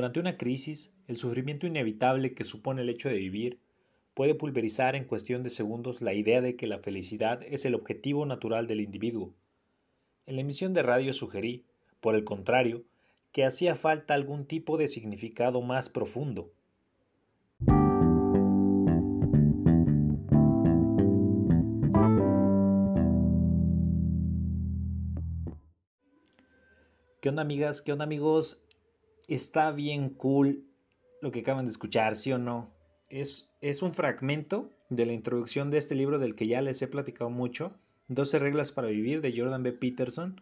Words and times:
durante 0.00 0.18
una 0.18 0.38
crisis, 0.38 0.94
el 1.08 1.16
sufrimiento 1.16 1.66
inevitable 1.66 2.32
que 2.32 2.44
supone 2.44 2.80
el 2.80 2.88
hecho 2.88 3.10
de 3.10 3.18
vivir 3.18 3.60
puede 4.14 4.34
pulverizar 4.34 4.96
en 4.96 5.04
cuestión 5.04 5.42
de 5.42 5.50
segundos 5.50 6.00
la 6.00 6.14
idea 6.14 6.40
de 6.40 6.56
que 6.56 6.66
la 6.66 6.78
felicidad 6.78 7.42
es 7.42 7.66
el 7.66 7.74
objetivo 7.74 8.24
natural 8.24 8.66
del 8.66 8.80
individuo. 8.80 9.34
En 10.24 10.36
la 10.36 10.40
emisión 10.40 10.72
de 10.72 10.82
radio 10.82 11.12
sugerí, 11.12 11.66
por 12.00 12.14
el 12.14 12.24
contrario, 12.24 12.82
que 13.30 13.44
hacía 13.44 13.74
falta 13.74 14.14
algún 14.14 14.46
tipo 14.46 14.78
de 14.78 14.88
significado 14.88 15.60
más 15.60 15.90
profundo. 15.90 16.50
¿Qué 27.20 27.28
onda 27.28 27.42
amigas? 27.42 27.82
¿Qué 27.82 27.92
onda 27.92 28.04
amigos? 28.06 28.64
Está 29.30 29.70
bien 29.70 30.10
cool 30.10 30.64
lo 31.22 31.30
que 31.32 31.40
acaban 31.40 31.64
de 31.64 31.70
escuchar, 31.70 32.14
¿sí 32.14 32.32
o 32.32 32.38
no? 32.38 32.70
Es, 33.08 33.48
es 33.60 33.82
un 33.82 33.94
fragmento 33.94 34.70
de 34.88 35.06
la 35.06 35.12
introducción 35.12 35.70
de 35.70 35.78
este 35.78 35.94
libro 35.94 36.18
del 36.18 36.34
que 36.34 36.46
ya 36.46 36.60
les 36.60 36.82
he 36.82 36.88
platicado 36.88 37.30
mucho, 37.30 37.72
12 38.08 38.38
reglas 38.38 38.72
para 38.72 38.88
vivir 38.88 39.20
de 39.20 39.34
Jordan 39.34 39.62
B. 39.62 39.72
Peterson. 39.72 40.40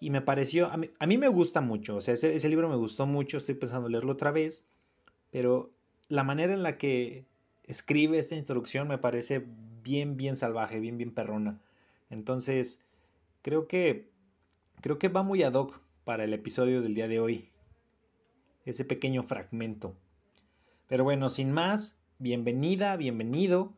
Y 0.00 0.10
me 0.10 0.20
pareció, 0.20 0.66
a 0.66 0.76
mí, 0.76 1.18
me 1.18 1.28
gusta 1.28 1.60
mucho, 1.60 1.96
o 1.96 2.00
sea, 2.00 2.14
ese, 2.14 2.34
ese, 2.34 2.48
libro 2.50 2.68
me 2.68 2.76
gustó 2.76 3.06
mucho, 3.06 3.38
estoy 3.38 3.54
pensando 3.54 3.88
leerlo 3.88 4.12
otra 4.12 4.30
vez, 4.30 4.68
pero 5.30 5.70
la 6.08 6.22
manera 6.22 6.52
en 6.52 6.62
la 6.62 6.76
que 6.76 7.24
escribe 7.64 8.18
esta 8.18 8.34
introducción 8.34 8.88
me 8.88 8.98
parece 8.98 9.42
bien, 9.82 10.18
bien 10.18 10.36
salvaje, 10.36 10.80
bien, 10.80 10.98
bien 10.98 11.12
perrona. 11.14 11.58
Entonces, 12.10 12.82
creo 13.42 13.66
que 13.66 14.10
Creo 14.80 14.98
que 14.98 15.08
va 15.08 15.22
muy 15.22 15.42
ad 15.42 15.54
hoc 15.54 15.80
para 16.04 16.24
el 16.24 16.32
episodio 16.32 16.82
del 16.82 16.94
día 16.94 17.08
de 17.08 17.18
hoy. 17.18 17.48
Ese 18.66 18.84
pequeño 18.84 19.22
fragmento. 19.22 19.94
Pero 20.88 21.04
bueno, 21.04 21.28
sin 21.28 21.52
más, 21.52 22.00
bienvenida, 22.18 22.96
bienvenido 22.96 23.72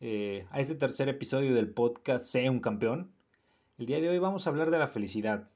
eh, 0.00 0.46
a 0.50 0.60
este 0.60 0.74
tercer 0.76 1.10
episodio 1.10 1.54
del 1.54 1.68
podcast 1.68 2.24
Sé 2.24 2.48
un 2.48 2.60
campeón. 2.60 3.12
El 3.76 3.84
día 3.84 4.00
de 4.00 4.08
hoy 4.08 4.18
vamos 4.18 4.46
a 4.46 4.50
hablar 4.50 4.70
de 4.70 4.78
la 4.78 4.88
felicidad. 4.88 5.50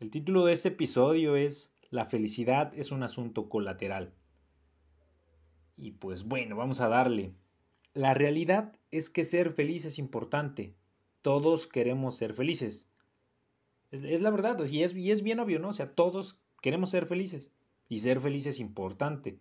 El 0.00 0.10
título 0.10 0.44
de 0.44 0.52
este 0.52 0.70
episodio 0.70 1.36
es 1.36 1.76
La 1.90 2.06
felicidad 2.06 2.72
es 2.74 2.90
un 2.90 3.04
asunto 3.04 3.48
colateral. 3.48 4.12
Y 5.76 5.92
pues 5.92 6.24
bueno, 6.24 6.56
vamos 6.56 6.80
a 6.80 6.88
darle. 6.88 7.34
La 7.92 8.14
realidad 8.14 8.72
es 8.90 9.10
que 9.10 9.24
ser 9.24 9.52
feliz 9.52 9.84
es 9.84 10.00
importante. 10.00 10.74
Todos 11.22 11.68
queremos 11.68 12.16
ser 12.16 12.34
felices. 12.34 12.88
Es, 13.92 14.20
la 14.20 14.30
verdad, 14.30 14.60
es, 14.60 14.72
y 14.72 15.12
es 15.12 15.22
bien 15.22 15.38
obvio, 15.38 15.60
¿no? 15.60 15.68
O 15.68 15.72
sea, 15.72 15.94
todos 15.94 16.40
queremos 16.60 16.90
ser 16.90 17.06
felices. 17.06 17.52
Y 17.88 17.98
ser 17.98 18.20
feliz 18.20 18.46
es 18.46 18.60
importante. 18.60 19.38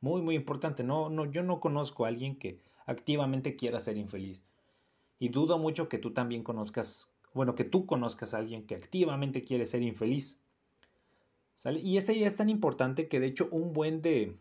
Muy, 0.00 0.22
muy 0.22 0.34
importante. 0.34 0.84
No, 0.84 1.08
no, 1.08 1.30
yo 1.30 1.42
no 1.42 1.60
conozco 1.60 2.04
a 2.04 2.08
alguien 2.08 2.38
que 2.38 2.58
activamente 2.86 3.56
quiera 3.56 3.80
ser 3.80 3.96
infeliz. 3.96 4.42
Y 5.18 5.30
dudo 5.30 5.58
mucho 5.58 5.88
que 5.88 5.98
tú 5.98 6.12
también 6.12 6.42
conozcas, 6.42 7.10
bueno, 7.32 7.54
que 7.54 7.64
tú 7.64 7.86
conozcas 7.86 8.34
a 8.34 8.38
alguien 8.38 8.66
que 8.66 8.74
activamente 8.74 9.44
quiere 9.44 9.66
ser 9.66 9.82
infeliz. 9.82 10.40
Y 11.82 11.96
esta 11.96 12.12
idea 12.12 12.28
es 12.28 12.36
tan 12.36 12.50
importante 12.50 13.08
que 13.08 13.18
de 13.18 13.26
hecho 13.26 13.48
un 13.50 13.72
buen 13.72 14.02
de 14.02 14.36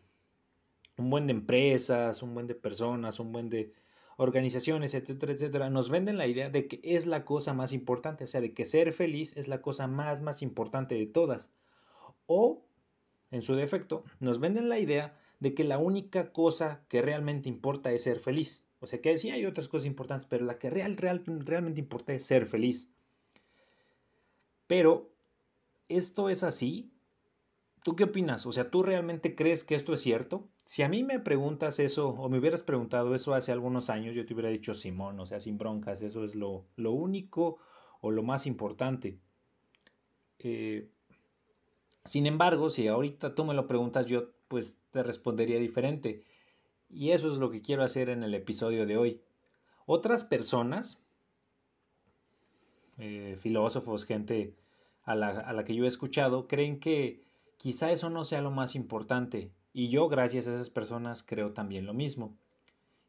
un 0.97 1.09
buen 1.09 1.27
de 1.27 1.33
empresas, 1.33 2.23
un 2.23 2.33
buen 2.33 2.47
de 2.47 2.55
personas, 2.55 3.19
un 3.19 3.31
buen 3.31 3.49
de 3.49 3.73
organizaciones, 4.17 4.93
etcétera, 4.93 5.33
etcétera, 5.33 5.69
nos 5.69 5.89
venden 5.89 6.17
la 6.17 6.27
idea 6.27 6.49
de 6.49 6.67
que 6.67 6.79
es 6.83 7.05
la 7.05 7.25
cosa 7.25 7.53
más 7.53 7.73
importante, 7.73 8.23
o 8.23 8.27
sea, 8.27 8.41
de 8.41 8.53
que 8.53 8.63
ser 8.63 8.93
feliz 8.93 9.35
es 9.35 9.47
la 9.47 9.61
cosa 9.61 9.87
más, 9.87 10.21
más 10.21 10.41
importante 10.41 10.95
de 10.95 11.05
todas. 11.05 11.51
O, 12.27 12.63
en 13.35 13.41
su 13.41 13.55
defecto, 13.55 14.03
nos 14.19 14.39
venden 14.39 14.69
la 14.69 14.79
idea 14.79 15.17
de 15.39 15.53
que 15.53 15.63
la 15.63 15.77
única 15.77 16.31
cosa 16.31 16.81
que 16.87 17.01
realmente 17.01 17.49
importa 17.49 17.91
es 17.91 18.03
ser 18.03 18.19
feliz. 18.19 18.65
O 18.79 18.87
sea, 18.87 19.01
que 19.01 19.17
sí 19.17 19.29
hay 19.29 19.45
otras 19.45 19.67
cosas 19.67 19.87
importantes, 19.87 20.25
pero 20.25 20.45
la 20.45 20.57
que 20.57 20.69
real, 20.69 20.95
real, 20.97 21.23
realmente 21.25 21.79
importa 21.79 22.13
es 22.13 22.25
ser 22.25 22.45
feliz. 22.45 22.91
Pero, 24.67 25.11
¿esto 25.89 26.29
es 26.29 26.43
así? 26.43 26.91
¿Tú 27.83 27.95
qué 27.95 28.05
opinas? 28.05 28.45
O 28.45 28.51
sea, 28.51 28.71
¿tú 28.71 28.81
realmente 28.81 29.35
crees 29.35 29.63
que 29.63 29.75
esto 29.75 29.93
es 29.93 30.01
cierto? 30.01 30.47
Si 30.65 30.81
a 30.81 30.89
mí 30.89 31.03
me 31.03 31.19
preguntas 31.19 31.79
eso, 31.79 32.09
o 32.09 32.29
me 32.29 32.39
hubieras 32.39 32.63
preguntado 32.63 33.13
eso 33.13 33.33
hace 33.33 33.51
algunos 33.51 33.89
años, 33.89 34.15
yo 34.15 34.25
te 34.25 34.33
hubiera 34.33 34.49
dicho 34.49 34.73
Simón, 34.73 35.19
o 35.19 35.25
sea, 35.25 35.39
sin 35.39 35.57
broncas, 35.57 36.01
eso 36.01 36.23
es 36.23 36.33
lo, 36.33 36.65
lo 36.77 36.91
único 36.93 37.59
o 38.01 38.09
lo 38.09 38.23
más 38.23 38.47
importante. 38.47 39.19
Eh, 40.39 40.89
sin 42.05 42.27
embargo, 42.27 42.69
si 42.69 42.87
ahorita 42.87 43.35
tú 43.35 43.45
me 43.45 43.53
lo 43.53 43.67
preguntas, 43.67 44.05
yo 44.05 44.31
pues 44.47 44.77
te 44.91 45.03
respondería 45.03 45.59
diferente. 45.59 46.23
Y 46.89 47.11
eso 47.11 47.31
es 47.31 47.39
lo 47.39 47.49
que 47.49 47.61
quiero 47.61 47.83
hacer 47.83 48.09
en 48.09 48.23
el 48.23 48.33
episodio 48.33 48.85
de 48.85 48.97
hoy. 48.97 49.21
Otras 49.85 50.23
personas, 50.23 51.03
eh, 52.97 53.37
filósofos, 53.39 54.05
gente 54.05 54.55
a 55.03 55.15
la, 55.15 55.29
a 55.29 55.53
la 55.53 55.65
que 55.65 55.75
yo 55.75 55.85
he 55.85 55.87
escuchado, 55.87 56.47
creen 56.47 56.79
que 56.79 57.23
quizá 57.57 57.91
eso 57.91 58.09
no 58.09 58.23
sea 58.23 58.41
lo 58.41 58.51
más 58.51 58.75
importante 58.75 59.51
y 59.77 59.89
yo, 59.89 60.07
gracias 60.07 60.47
a 60.47 60.53
esas 60.53 60.69
personas, 60.69 61.21
creo 61.21 61.51
también 61.51 61.85
lo 61.85 61.93
mismo. 61.93 62.37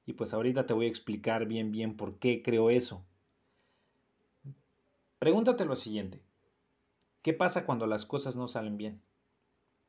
Y 0.04 0.14
pues 0.14 0.34
ahorita 0.34 0.66
te 0.66 0.74
voy 0.74 0.86
a 0.86 0.88
explicar 0.88 1.46
bien 1.46 1.70
bien 1.70 1.96
por 1.96 2.18
qué 2.18 2.42
creo 2.42 2.70
eso. 2.70 3.04
Pregúntate 5.20 5.64
lo 5.64 5.76
siguiente. 5.76 6.25
¿Qué 7.26 7.32
pasa 7.32 7.66
cuando 7.66 7.88
las 7.88 8.06
cosas 8.06 8.36
no 8.36 8.46
salen 8.46 8.76
bien? 8.76 9.02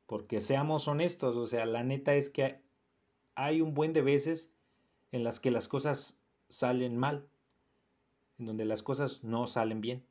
Porque 0.06 0.40
seamos 0.40 0.88
honestos, 0.88 1.36
o 1.36 1.46
sea, 1.46 1.66
la 1.66 1.84
neta 1.84 2.16
es 2.16 2.30
que 2.30 2.60
hay 3.36 3.60
un 3.60 3.74
buen 3.74 3.92
de 3.92 4.02
veces 4.02 4.52
en 5.12 5.22
las 5.22 5.38
que 5.38 5.52
las 5.52 5.68
cosas 5.68 6.18
salen 6.48 6.96
mal, 6.96 7.28
en 8.40 8.46
donde 8.46 8.64
las 8.64 8.82
cosas 8.82 9.22
no 9.22 9.46
salen 9.46 9.80
bien. 9.80 10.04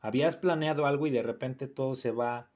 Habías 0.00 0.36
planeado 0.36 0.86
algo 0.86 1.06
y 1.06 1.10
de 1.10 1.22
repente 1.22 1.68
todo 1.68 1.94
se 1.94 2.12
va 2.12 2.48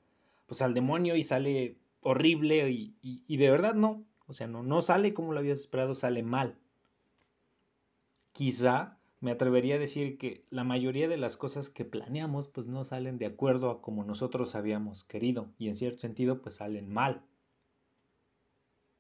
pues 0.47 0.63
al 0.63 0.73
demonio 0.73 1.15
y 1.15 1.23
sale 1.23 1.77
horrible 2.01 2.71
y, 2.71 3.37
de 3.37 3.51
verdad 3.51 3.75
no. 3.75 4.07
O 4.27 4.33
sea, 4.33 4.47
no, 4.47 4.63
no 4.63 4.81
sale 4.81 5.13
como 5.13 5.35
lo 5.35 5.41
habías 5.41 5.61
esperado, 5.61 5.95
sale 5.95 6.23
mal. 6.23 6.57
Quizá 8.33 8.98
me 9.21 9.31
atrevería 9.33 9.77
a 9.77 9.79
decir 9.79 10.17
que 10.17 10.47
la 10.51 10.65
mayoría 10.65 11.09
de 11.09 11.17
las 11.17 11.37
cosas 11.37 11.69
que 11.69 11.84
planeamos 11.84 12.49
pues 12.49 12.67
no 12.67 12.84
salen 12.84 13.19
de 13.19 13.27
acuerdo 13.27 13.71
a 13.71 13.83
como 13.83 14.05
nosotros 14.05 14.55
habíamos 14.55 15.05
querido 15.05 15.53
y 15.59 15.69
en 15.69 15.75
cierto 15.75 15.99
sentido 15.99 16.41
pues 16.41 16.56
salen 16.56 16.89
mal. 16.89 17.25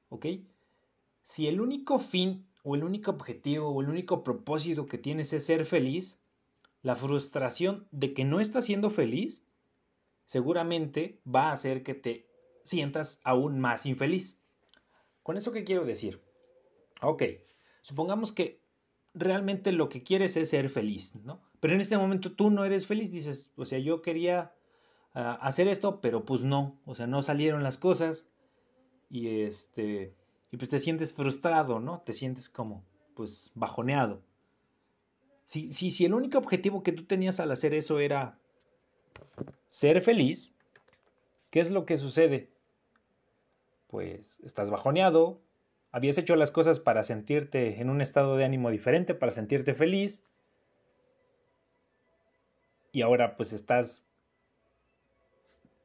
¿Ok? 0.08 0.26
Si 1.22 1.46
el 1.46 1.60
único 1.60 1.98
fin 1.98 2.48
o 2.64 2.74
el 2.74 2.84
único 2.84 3.10
objetivo 3.10 3.68
o 3.68 3.80
el 3.80 3.88
único 3.88 4.24
propósito 4.24 4.86
que 4.86 4.98
tienes 4.98 5.32
es 5.32 5.44
ser 5.44 5.64
feliz, 5.64 6.20
la 6.82 6.96
frustración 6.96 7.86
de 7.90 8.14
que 8.14 8.24
no 8.24 8.40
estás 8.40 8.64
siendo 8.64 8.90
feliz 8.90 9.44
seguramente 10.26 11.20
va 11.26 11.48
a 11.48 11.52
hacer 11.52 11.82
que 11.82 11.94
te 11.94 12.28
sientas 12.64 13.20
aún 13.24 13.60
más 13.60 13.86
infeliz. 13.86 14.38
¿Con 15.22 15.36
eso 15.36 15.52
qué 15.52 15.64
quiero 15.64 15.84
decir? 15.84 16.22
Ok, 17.02 17.22
supongamos 17.82 18.32
que 18.32 18.60
realmente 19.14 19.72
lo 19.72 19.88
que 19.88 20.02
quieres 20.02 20.36
es 20.36 20.50
ser 20.50 20.68
feliz, 20.68 21.14
¿no? 21.24 21.40
Pero 21.60 21.74
en 21.74 21.80
este 21.80 21.98
momento 21.98 22.32
tú 22.32 22.50
no 22.50 22.64
eres 22.64 22.86
feliz, 22.86 23.10
dices, 23.10 23.50
o 23.56 23.64
sea, 23.64 23.78
yo 23.78 24.02
quería 24.02 24.52
ah, 25.14 25.38
hacer 25.40 25.68
esto, 25.68 26.00
pero 26.00 26.24
pues 26.24 26.42
no, 26.42 26.78
o 26.84 26.94
sea, 26.94 27.06
no 27.06 27.22
salieron 27.22 27.62
las 27.62 27.78
cosas 27.78 28.28
y 29.10 29.42
este, 29.42 30.14
y 30.50 30.56
pues 30.56 30.68
te 30.68 30.78
sientes 30.78 31.14
frustrado, 31.14 31.80
¿no? 31.80 32.00
Te 32.00 32.12
sientes 32.12 32.48
como, 32.48 32.84
pues, 33.14 33.50
bajoneado. 33.54 34.22
Si, 35.44 35.72
si, 35.72 35.90
si 35.90 36.04
el 36.04 36.14
único 36.14 36.38
objetivo 36.38 36.82
que 36.82 36.92
tú 36.92 37.04
tenías 37.04 37.40
al 37.40 37.50
hacer 37.50 37.74
eso 37.74 37.98
era 38.00 38.38
ser 39.66 40.00
feliz, 40.02 40.54
¿qué 41.50 41.60
es 41.60 41.70
lo 41.70 41.86
que 41.86 41.96
sucede? 41.96 42.50
pues 43.88 44.38
estás 44.40 44.70
bajoneado, 44.70 45.40
habías 45.98 46.16
hecho 46.16 46.36
las 46.36 46.52
cosas 46.52 46.78
para 46.78 47.02
sentirte 47.02 47.80
en 47.80 47.90
un 47.90 48.00
estado 48.00 48.36
de 48.36 48.44
ánimo 48.44 48.70
diferente, 48.70 49.14
para 49.14 49.32
sentirte 49.32 49.74
feliz, 49.74 50.24
y 52.92 53.02
ahora 53.02 53.36
pues 53.36 53.52
estás 53.52 54.04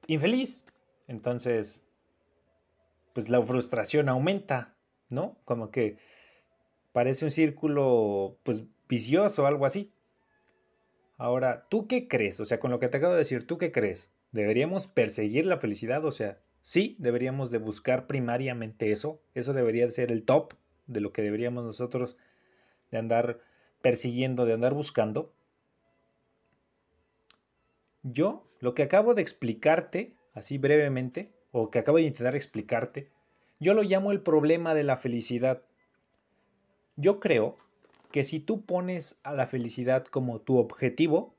infeliz, 0.06 0.65
entonces 1.07 1.83
pues 3.13 3.30
la 3.30 3.42
frustración 3.42 4.07
aumenta, 4.07 4.75
¿no? 5.10 5.36
Como 5.45 5.71
que 5.71 5.98
parece 6.92 7.25
un 7.25 7.31
círculo 7.31 8.38
pues 8.44 8.66
vicioso, 8.88 9.48
algo 9.48 9.66
así. 9.66 9.92
Ahora, 11.18 11.66
¿tú 11.69 11.88
qué 11.88 12.07
crees? 12.07 12.39
O 12.39 12.45
sea, 12.45 12.59
con 12.59 12.69
lo 12.69 12.77
que 12.77 12.88
te 12.88 12.98
acabo 12.98 13.13
de 13.13 13.19
decir, 13.19 13.48
¿tú 13.48 13.57
qué 13.57 13.71
crees? 13.71 14.12
¿Deberíamos 14.31 14.86
perseguir 14.86 15.48
la 15.48 15.57
felicidad? 15.57 16.06
O 16.06 16.12
sea, 16.12 16.39
Sí, 16.63 16.95
deberíamos 16.98 17.51
de 17.51 17.57
buscar 17.57 18.07
primariamente 18.07 18.94
eso. 18.94 19.21
Eso 19.36 19.51
debería 19.51 19.86
de 19.86 19.92
ser 19.92 20.13
el 20.13 20.24
top 20.24 20.54
de 20.88 21.01
lo 21.01 21.12
que 21.12 21.21
deberíamos 21.21 21.65
nosotros 21.65 22.18
de 22.89 22.98
andar 22.98 23.42
persiguiendo, 23.81 24.45
de 24.45 24.54
andar 24.54 24.74
buscando. 24.74 25.33
Yo, 28.01 28.48
lo 28.62 28.74
que 28.74 28.83
acabo 28.83 29.13
de 29.13 29.21
explicarte, 29.21 30.15
así 30.33 30.57
brevemente, 30.57 31.33
o 31.51 31.69
que 31.69 31.80
acabo 31.80 31.98
de 31.98 32.06
intentar 32.06 32.33
explicarte, 32.33 33.12
yo 33.59 33.74
lo 33.74 33.83
llamo 33.83 34.13
el 34.13 34.21
problema 34.21 34.74
de 34.74 34.83
la 34.83 34.95
felicidad. 34.95 35.63
Yo 36.95 37.19
creo 37.19 37.57
que 38.13 38.24
si 38.24 38.39
tú 38.39 38.66
pones 38.66 39.19
a 39.24 39.33
la 39.33 39.48
felicidad 39.48 40.06
como 40.06 40.39
tu 40.39 40.57
objetivo, 40.57 41.36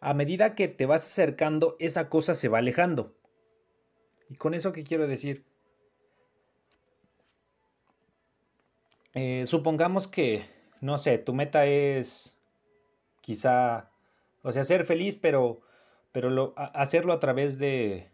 a 0.00 0.14
medida 0.14 0.54
que 0.54 0.68
te 0.68 0.86
vas 0.86 1.04
acercando, 1.04 1.76
esa 1.80 2.08
cosa 2.08 2.34
se 2.34 2.48
va 2.48 2.58
alejando. 2.58 3.12
¿Y 4.28 4.36
con 4.36 4.54
eso 4.54 4.72
qué 4.72 4.84
quiero 4.84 5.06
decir? 5.06 5.44
Eh, 9.14 9.46
supongamos 9.46 10.08
que, 10.08 10.44
no 10.80 10.98
sé, 10.98 11.18
tu 11.18 11.32
meta 11.32 11.66
es 11.66 12.34
quizá, 13.20 13.90
o 14.42 14.52
sea, 14.52 14.64
ser 14.64 14.84
feliz, 14.84 15.16
pero, 15.16 15.60
pero 16.12 16.54
hacerlo 16.56 17.12
a 17.12 17.20
través 17.20 17.58
de, 17.58 18.10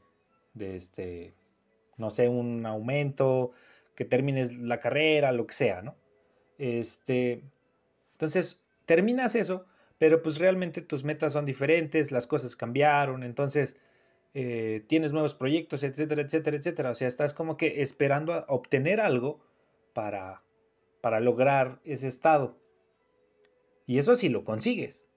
de 0.55 0.76
este, 0.76 1.35
no 1.97 2.11
sé, 2.11 2.29
un 2.29 2.65
aumento, 2.67 3.53
que 3.94 4.05
termines 4.05 4.56
la 4.56 4.81
carrera, 4.81 5.32
lo 5.32 5.47
que 5.47 5.55
sea, 5.55 5.82
¿no? 5.82 5.97
Este, 6.58 7.43
entonces, 8.12 8.62
terminas 8.87 9.35
eso, 9.35 9.67
pero 9.99 10.23
pues 10.23 10.38
realmente 10.38 10.82
tus 10.82 11.05
metas 11.05 11.32
son 11.32 11.44
diferentes, 11.44 12.12
las 12.12 12.26
cosas 12.26 12.56
cambiaron, 12.56 13.23
entonces 13.23 13.76
eh, 14.34 14.84
tienes 14.88 15.12
nuevos 15.12 15.34
proyectos, 15.34 15.82
etcétera, 15.82 16.23
etcétera, 16.23 16.56
etcétera. 16.56 16.90
O 16.90 16.94
sea, 16.94 17.08
estás 17.08 17.34
como 17.34 17.56
que 17.56 17.82
esperando 17.82 18.32
a 18.32 18.44
obtener 18.49 19.00
algo 19.00 19.40
para, 19.93 20.43
para 21.00 21.20
lograr 21.20 21.81
ese 21.84 22.08
estado. 22.08 22.58
Y 23.87 23.99
eso 23.99 24.14
si 24.14 24.29
lo 24.29 24.44
consigues. 24.44 25.11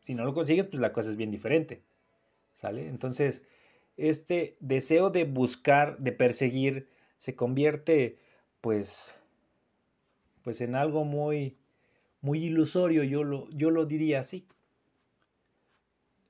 Si 0.00 0.14
no 0.14 0.24
lo 0.24 0.34
consigues, 0.34 0.66
pues 0.66 0.80
la 0.80 0.92
cosa 0.92 1.10
es 1.10 1.16
bien 1.16 1.30
diferente. 1.30 1.82
¿Sale? 2.52 2.88
Entonces, 2.88 3.44
este 3.96 4.56
deseo 4.60 5.10
de 5.10 5.24
buscar, 5.24 5.98
de 5.98 6.12
perseguir, 6.12 6.88
se 7.18 7.34
convierte, 7.34 8.18
pues, 8.60 9.14
pues 10.42 10.60
en 10.60 10.74
algo 10.74 11.04
muy, 11.04 11.58
muy 12.20 12.44
ilusorio, 12.44 13.02
yo 13.02 13.24
lo, 13.24 13.48
yo 13.50 13.70
lo 13.70 13.84
diría 13.84 14.20
así. 14.20 14.46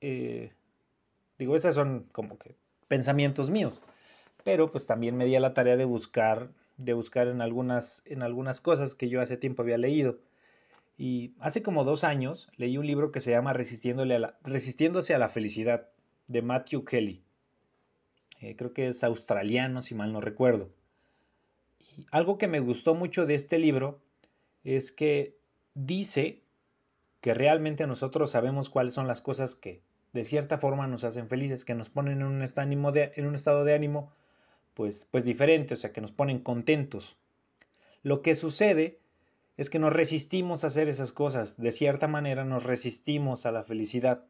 Eh, 0.01 0.51
digo, 1.39 1.55
esos 1.55 1.75
son 1.75 2.07
como 2.11 2.37
que 2.37 2.55
pensamientos 2.87 3.49
míos, 3.49 3.81
pero 4.43 4.71
pues 4.71 4.85
también 4.85 5.17
me 5.17 5.25
di 5.25 5.35
a 5.35 5.39
la 5.39 5.53
tarea 5.53 5.77
de 5.77 5.85
buscar 5.85 6.49
de 6.77 6.93
buscar 6.93 7.27
en 7.27 7.41
algunas, 7.41 8.03
en 8.05 8.21
algunas 8.21 8.61
cosas 8.61 8.95
que 8.95 9.09
yo 9.09 9.19
hace 9.21 9.35
tiempo 9.35 9.63
había 9.63 9.77
leído. 9.77 10.19
Y 10.97 11.33
hace 11.39 11.61
como 11.61 11.83
dos 11.83 12.03
años 12.03 12.49
leí 12.55 12.77
un 12.77 12.87
libro 12.87 13.11
que 13.11 13.21
se 13.21 13.31
llama 13.31 13.53
Resistiéndose 13.53 15.13
a 15.13 15.19
la 15.19 15.29
felicidad, 15.29 15.89
de 16.27 16.41
Matthew 16.41 16.83
Kelly. 16.83 17.23
Eh, 18.41 18.55
creo 18.55 18.73
que 18.73 18.87
es 18.87 19.03
australiano, 19.03 19.81
si 19.81 19.95
mal 19.95 20.11
no 20.11 20.19
recuerdo. 20.19 20.69
Y 21.79 22.05
algo 22.11 22.37
que 22.37 22.47
me 22.47 22.59
gustó 22.59 22.95
mucho 22.95 23.25
de 23.25 23.35
este 23.35 23.57
libro 23.57 24.01
es 24.63 24.91
que 24.91 25.37
dice 25.73 26.41
que 27.21 27.33
realmente 27.33 27.87
nosotros 27.87 28.31
sabemos 28.31 28.69
cuáles 28.69 28.93
son 28.93 29.07
las 29.07 29.21
cosas 29.21 29.55
que 29.55 29.81
de 30.13 30.23
cierta 30.23 30.57
forma 30.57 30.87
nos 30.87 31.03
hacen 31.03 31.27
felices, 31.27 31.65
que 31.65 31.75
nos 31.75 31.89
ponen 31.89 32.21
en 32.21 32.27
un, 32.27 32.41
estado 33.35 33.63
de 33.63 33.73
ánimo 33.73 34.11
pues, 34.73 35.07
pues 35.11 35.23
diferente, 35.23 35.73
o 35.73 35.77
sea, 35.77 35.91
que 35.91 36.01
nos 36.01 36.11
ponen 36.11 36.39
contentos. 36.39 37.17
Lo 38.03 38.21
que 38.21 38.35
sucede 38.35 38.99
es 39.57 39.69
que 39.69 39.79
nos 39.79 39.93
resistimos 39.93 40.63
a 40.63 40.67
hacer 40.67 40.87
esas 40.87 41.11
cosas, 41.11 41.57
de 41.57 41.71
cierta 41.71 42.07
manera 42.07 42.45
nos 42.45 42.63
resistimos 42.63 43.45
a 43.45 43.51
la 43.51 43.63
felicidad. 43.63 44.25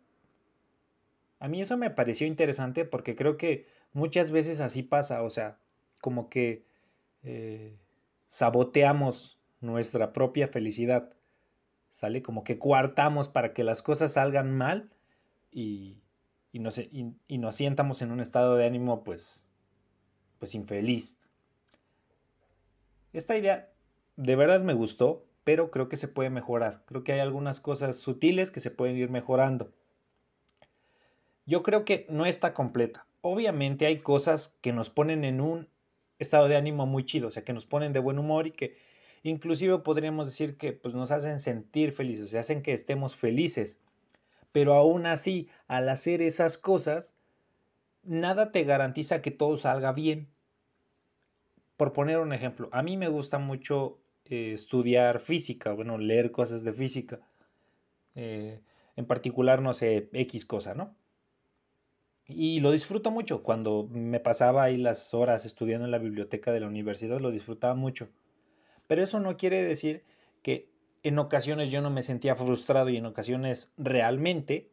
A 1.39 1.47
mí 1.47 1.62
eso 1.62 1.77
me 1.77 1.91
pareció 1.91 2.25
interesante 2.25 2.85
porque 2.85 3.15
creo 3.15 3.38
que 3.38 3.68
muchas 3.94 4.31
veces 4.31 4.59
así 4.59 4.83
pasa, 4.83 5.21
o 5.21 5.30
sea, 5.30 5.59
como 6.01 6.30
que 6.30 6.65
eh, 7.23 7.77
saboteamos 8.27 9.38
nuestra 9.62 10.13
propia 10.13 10.47
felicidad, 10.47 11.13
¿sale? 11.89 12.21
Como 12.21 12.44
que 12.44 12.57
coartamos 12.57 13.27
para 13.30 13.53
que 13.53 13.63
las 13.63 13.81
cosas 13.81 14.13
salgan 14.13 14.56
mal 14.56 14.91
y, 15.51 15.97
nos 16.53 17.55
sientamos 17.55 18.01
en 18.01 18.11
un 18.11 18.19
estado 18.19 18.55
de 18.55 18.65
ánimo 18.65 19.03
pues 19.03 19.45
pues 20.39 20.55
infeliz. 20.55 21.17
Esta 23.13 23.38
idea 23.38 23.69
de 24.15 24.35
veras 24.35 24.63
me 24.63 24.73
gustó, 24.73 25.25
pero 25.44 25.71
creo 25.71 25.89
que 25.89 25.97
se 25.97 26.07
puede 26.07 26.29
mejorar. 26.29 26.83
Creo 26.85 27.03
que 27.03 27.13
hay 27.13 27.19
algunas 27.19 27.59
cosas 27.59 27.97
sutiles 27.97 28.51
que 28.51 28.59
se 28.59 28.71
pueden 28.71 28.97
ir 28.97 29.09
mejorando. 29.09 29.71
Yo 31.45 31.63
creo 31.63 31.85
que 31.85 32.05
no 32.09 32.25
está 32.25 32.53
completa. 32.53 33.07
Obviamente 33.21 33.85
hay 33.85 33.99
cosas 33.99 34.57
que 34.61 34.73
nos 34.73 34.89
ponen 34.89 35.23
en 35.23 35.41
un 35.41 35.69
estado 36.19 36.47
de 36.47 36.57
ánimo 36.57 36.85
muy 36.85 37.05
chido, 37.05 37.29
o 37.29 37.31
sea, 37.31 37.44
que 37.44 37.53
nos 37.53 37.65
ponen 37.65 37.94
de 37.94 37.99
buen 37.99 38.19
humor 38.19 38.47
y 38.47 38.51
que 38.51 38.77
inclusive 39.23 39.79
podríamos 39.79 40.27
decir 40.27 40.57
que 40.57 40.73
pues, 40.73 40.94
nos 40.94 41.11
hacen 41.11 41.39
sentir 41.39 41.94
felices, 41.94 42.25
o 42.25 42.27
sea, 42.27 42.41
hacen 42.41 42.61
que 42.61 42.73
estemos 42.73 43.15
felices. 43.15 43.79
Pero 44.57 44.74
aún 44.74 45.06
así, 45.06 45.50
al 45.68 45.88
hacer 45.88 46.24
esas 46.24 46.57
cosas, 46.57 47.15
nada 48.01 48.51
te 48.51 48.63
garantiza 48.63 49.21
que 49.21 49.30
todo 49.30 49.56
salga 49.56 49.92
bien. 49.92 50.30
Por 51.75 51.94
poner 51.94 52.18
un 52.18 52.33
ejemplo, 52.33 52.68
a 52.71 52.81
mí 52.81 52.98
me 52.98 53.07
gusta 53.07 53.38
mucho 53.38 54.00
eh, 54.25 54.54
estudiar 54.54 55.19
física, 55.19 55.74
bueno, 55.74 56.00
leer 56.00 56.31
cosas 56.31 56.63
de 56.63 56.74
física. 56.74 57.19
Eh, 58.15 58.59
en 58.95 59.06
particular, 59.06 59.62
no 59.62 59.75
sé, 59.75 60.09
X 60.12 60.44
cosa, 60.48 60.74
¿no? 60.74 60.95
Y 62.27 62.59
lo 62.59 62.71
disfruto 62.71 63.12
mucho. 63.12 63.44
Cuando 63.44 63.88
me 63.92 64.19
pasaba 64.19 64.63
ahí 64.63 64.77
las 64.77 65.13
horas 65.13 65.45
estudiando 65.45 65.86
en 65.86 65.92
la 65.92 66.00
biblioteca 66.00 66.51
de 66.51 66.62
la 66.62 66.68
universidad, 66.68 67.19
lo 67.19 67.30
disfrutaba 67.30 67.75
mucho. 67.75 68.09
Pero 68.88 69.04
eso 69.04 69.19
no 69.19 69.38
quiere 69.38 69.62
decir 69.62 70.04
que 70.42 70.71
en 71.07 71.19
ocasiones 71.19 71.69
yo 71.69 71.81
no 71.81 71.89
me 71.89 72.04
sentía 72.04 72.36
frustrado 72.36 72.89
y 72.89 72.98
en 72.98 73.06
ocasiones 73.06 73.74
realmente 73.77 74.69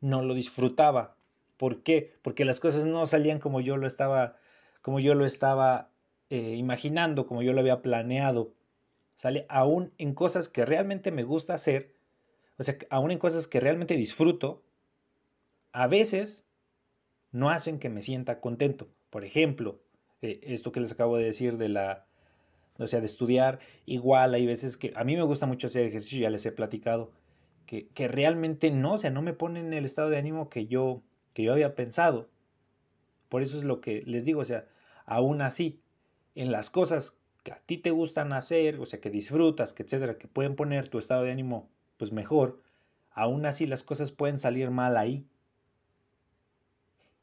no 0.00 0.22
lo 0.22 0.34
disfrutaba. 0.34 1.16
¿Por 1.56 1.82
qué? 1.82 2.14
Porque 2.22 2.44
las 2.44 2.60
cosas 2.60 2.84
no 2.84 3.04
salían 3.06 3.38
como 3.38 3.60
yo 3.60 3.76
lo 3.76 3.86
estaba, 3.86 4.36
como 4.82 5.00
yo 5.00 5.14
lo 5.14 5.26
estaba 5.26 5.90
eh, 6.30 6.54
imaginando, 6.56 7.26
como 7.26 7.42
yo 7.42 7.52
lo 7.52 7.60
había 7.60 7.82
planeado. 7.82 8.52
Sale 9.14 9.46
aún 9.48 9.92
en 9.98 10.14
cosas 10.14 10.48
que 10.48 10.64
realmente 10.64 11.10
me 11.10 11.22
gusta 11.22 11.54
hacer, 11.54 11.92
o 12.58 12.62
sea, 12.62 12.78
aún 12.88 13.10
en 13.10 13.18
cosas 13.18 13.46
que 13.46 13.60
realmente 13.60 13.94
disfruto, 13.94 14.62
a 15.72 15.86
veces 15.86 16.46
no 17.32 17.50
hacen 17.50 17.78
que 17.78 17.90
me 17.90 18.02
sienta 18.02 18.40
contento. 18.40 18.88
Por 19.10 19.24
ejemplo, 19.24 19.80
eh, 20.22 20.40
esto 20.42 20.72
que 20.72 20.80
les 20.80 20.92
acabo 20.92 21.16
de 21.16 21.24
decir 21.24 21.58
de 21.58 21.68
la, 21.68 22.06
o 22.84 22.86
sea, 22.86 23.00
de 23.00 23.06
estudiar, 23.06 23.60
igual 23.86 24.34
hay 24.34 24.46
veces 24.46 24.76
que 24.76 24.92
a 24.96 25.04
mí 25.04 25.16
me 25.16 25.22
gusta 25.22 25.46
mucho 25.46 25.66
hacer 25.66 25.86
ejercicio, 25.86 26.20
ya 26.20 26.30
les 26.30 26.46
he 26.46 26.52
platicado, 26.52 27.10
que, 27.66 27.88
que 27.88 28.08
realmente 28.08 28.70
no, 28.70 28.94
o 28.94 28.98
sea, 28.98 29.10
no 29.10 29.22
me 29.22 29.32
ponen 29.32 29.66
en 29.66 29.74
el 29.74 29.84
estado 29.84 30.10
de 30.10 30.18
ánimo 30.18 30.48
que 30.48 30.66
yo, 30.66 31.02
que 31.34 31.44
yo 31.44 31.52
había 31.52 31.74
pensado. 31.74 32.28
Por 33.28 33.42
eso 33.42 33.56
es 33.58 33.64
lo 33.64 33.80
que 33.80 34.02
les 34.06 34.24
digo, 34.24 34.40
o 34.40 34.44
sea, 34.44 34.66
aún 35.06 35.42
así, 35.42 35.80
en 36.34 36.52
las 36.52 36.70
cosas 36.70 37.16
que 37.42 37.52
a 37.52 37.60
ti 37.60 37.78
te 37.78 37.90
gustan 37.90 38.32
hacer, 38.32 38.78
o 38.80 38.86
sea, 38.86 39.00
que 39.00 39.10
disfrutas, 39.10 39.72
que 39.72 39.82
etcétera, 39.82 40.18
que 40.18 40.28
pueden 40.28 40.56
poner 40.56 40.88
tu 40.88 40.98
estado 40.98 41.22
de 41.22 41.32
ánimo 41.32 41.70
pues 41.96 42.12
mejor, 42.12 42.62
aún 43.12 43.46
así 43.46 43.66
las 43.66 43.82
cosas 43.82 44.12
pueden 44.12 44.38
salir 44.38 44.70
mal 44.70 44.96
ahí. 44.96 45.26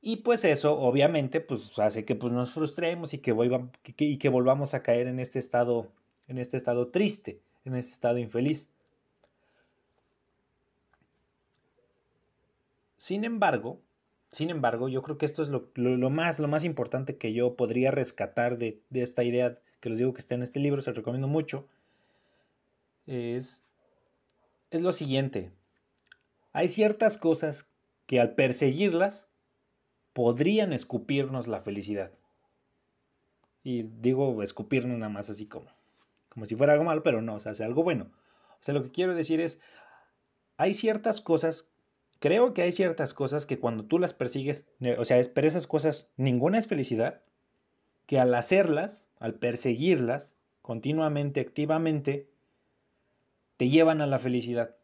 Y 0.02 0.18
pues 0.18 0.46
eso 0.46 0.80
obviamente 0.80 1.42
pues 1.42 1.78
hace 1.80 2.06
que 2.06 2.16
pues 2.16 2.32
nos 2.32 2.54
frustremos 2.54 3.14
y 3.14 3.20
que, 3.20 3.32
volvamos 3.32 4.74
a 4.74 4.84
caer 4.84 5.08
en 5.08 5.20
este 5.20 5.40
estado 5.40 5.92
en 6.28 6.38
este 6.38 6.58
estado 6.58 6.90
triste, 6.90 7.40
en 7.66 7.76
este 7.76 7.94
estado 7.94 8.18
infeliz. 8.18 8.68
Sin 12.98 13.24
embargo, 13.24 13.80
sin 14.32 14.50
embargo, 14.50 14.90
yo 14.90 15.02
creo 15.02 15.18
que 15.18 15.26
esto 15.26 15.42
es 15.42 15.50
lo, 15.50 16.10
más, 16.10 16.40
lo 16.40 16.48
más 16.50 16.66
importante 16.66 17.18
que 17.18 17.34
yo 17.34 17.56
podría 17.56 17.92
rescatar 17.92 18.58
de, 18.58 18.82
esta 18.92 19.24
idea 19.24 19.58
que 19.80 19.90
les 19.90 20.00
digo 20.00 20.14
que 20.14 20.20
está 20.20 20.36
en 20.36 20.44
este 20.44 20.60
libro, 20.60 20.82
se 20.82 20.90
lo 20.90 20.98
recomiendo 20.98 21.28
mucho, 21.28 21.66
es, 23.06 23.64
es 24.72 24.82
lo 24.82 24.92
siguiente. 24.92 25.52
Hay 26.52 26.68
ciertas 26.68 27.18
cosas 27.18 27.70
que 28.06 28.20
al 28.20 28.36
perseguirlas 28.36 29.28
podrían 30.18 30.74
escupirnos 30.74 31.48
la 31.48 31.62
felicidad. 31.62 32.10
Y 33.64 33.84
digo 33.84 34.42
escupirnos 34.42 34.98
nada 34.98 35.12
más 35.12 35.30
así 35.30 35.46
como, 35.46 35.68
como 36.30 36.48
si 36.48 36.56
fuera 36.56 36.74
algo 36.74 36.86
malo, 36.86 37.04
pero 37.04 37.22
no, 37.22 37.36
o 37.36 37.40
sea, 37.40 37.54
algo 37.64 37.84
bueno. 37.84 38.10
O 38.60 38.64
sea, 38.64 38.74
lo 38.74 38.82
que 38.82 38.90
quiero 38.90 39.14
decir 39.14 39.40
es, 39.40 39.60
hay 40.58 40.74
ciertas 40.74 41.22
cosas 41.22 41.70
creo 42.18 42.56
que 42.56 42.64
hay 42.64 42.72
ciertas 42.72 43.14
cosas 43.14 43.46
que 43.46 43.60
cuando 43.60 43.86
tú 43.86 44.00
las 44.00 44.14
persigues, 44.14 44.66
o 44.98 45.06
sea, 45.06 45.22
pero 45.36 45.48
esas 45.48 45.68
cosas, 45.68 46.10
ninguna 46.18 46.58
es 46.58 46.66
felicidad, 46.66 47.22
que 48.08 48.18
al 48.20 48.34
hacerlas, 48.34 49.08
al 49.20 49.36
perseguirlas 49.36 50.36
continuamente, 50.64 51.42
activamente, 51.42 52.28
te 53.58 53.70
llevan 53.70 54.02
a 54.02 54.08
la 54.08 54.18
felicidad. 54.18 54.78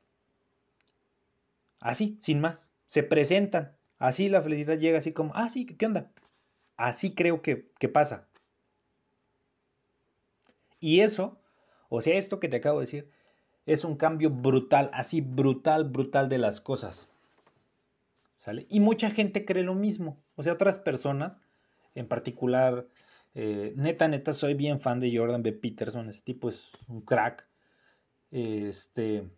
Así, 1.79 2.17
sin 2.19 2.39
más, 2.39 2.71
se 2.85 3.01
presentan. 3.01 3.75
Así 4.03 4.27
la 4.27 4.41
felicidad 4.41 4.77
llega 4.77 4.97
así 4.97 5.13
como, 5.13 5.31
ah, 5.33 5.49
sí, 5.49 5.65
¿qué 5.65 5.85
onda? 5.85 6.11
Así 6.75 7.15
creo 7.15 7.41
que, 7.41 7.55
pasa. 7.87 8.27
Y 10.81 10.99
eso, 10.99 11.39
o 11.87 12.01
sea, 12.01 12.17
esto 12.17 12.41
que 12.41 12.49
te 12.49 12.57
acabo 12.57 12.79
de 12.79 12.85
decir, 12.85 13.09
es 13.65 13.85
un 13.85 13.95
cambio 13.95 14.29
brutal, 14.29 14.89
así 14.91 15.21
brutal, 15.21 15.85
brutal 15.85 16.27
de 16.27 16.37
las 16.37 16.59
cosas. 16.59 17.09
¿Sale? 18.35 18.67
Y 18.69 18.81
mucha 18.81 19.09
gente 19.09 19.45
cree 19.45 19.63
lo 19.63 19.73
mismo. 19.73 20.21
O 20.35 20.43
sea, 20.43 20.51
otras 20.51 20.79
personas, 20.79 21.37
en 21.95 22.09
particular, 22.09 22.85
eh, 23.35 23.71
neta, 23.77 24.09
neta, 24.09 24.33
soy 24.33 24.53
bien 24.53 24.81
fan 24.81 24.99
de 24.99 25.17
Jordan 25.17 25.43
B. 25.43 25.53
Peterson. 25.53 26.09
Ese 26.09 26.23
tipo 26.23 26.49
es 26.49 26.73
un 26.89 26.99
crack. 27.03 27.47
Este, 28.31 29.29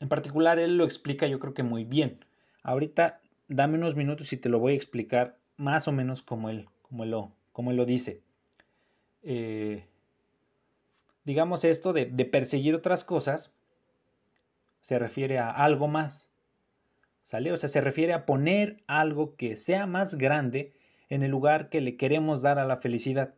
en 0.00 0.08
particular, 0.08 0.58
él 0.58 0.76
lo 0.76 0.82
explica 0.82 1.28
yo 1.28 1.38
creo 1.38 1.54
que 1.54 1.62
muy 1.62 1.84
bien. 1.84 2.25
Ahorita 2.66 3.20
dame 3.46 3.78
unos 3.78 3.94
minutos 3.94 4.32
y 4.32 4.36
te 4.38 4.48
lo 4.48 4.58
voy 4.58 4.72
a 4.72 4.76
explicar 4.76 5.38
más 5.56 5.86
o 5.86 5.92
menos 5.92 6.20
como 6.20 6.50
él, 6.50 6.68
como 6.82 7.04
él, 7.04 7.10
lo, 7.12 7.32
como 7.52 7.70
él 7.70 7.76
lo 7.76 7.86
dice. 7.86 8.22
Eh, 9.22 9.86
digamos 11.22 11.62
esto 11.62 11.92
de, 11.92 12.06
perseguir 12.24 12.74
otras 12.74 13.04
cosas, 13.04 13.52
se 14.80 14.98
refiere 14.98 15.38
a 15.38 15.48
algo 15.48 15.86
más. 15.86 16.32
¿Sale? 17.22 17.52
O 17.52 17.56
sea, 17.56 17.68
se 17.68 17.80
refiere 17.80 18.12
a 18.14 18.26
poner 18.26 18.82
algo 18.88 19.36
que 19.36 19.54
sea 19.54 19.86
más 19.86 20.16
grande 20.16 20.72
en 21.08 21.22
el 21.22 21.30
lugar 21.30 21.68
que 21.68 21.80
le 21.80 21.96
queremos 21.96 22.42
dar 22.42 22.58
a 22.58 22.66
la 22.66 22.78
felicidad. 22.78 23.36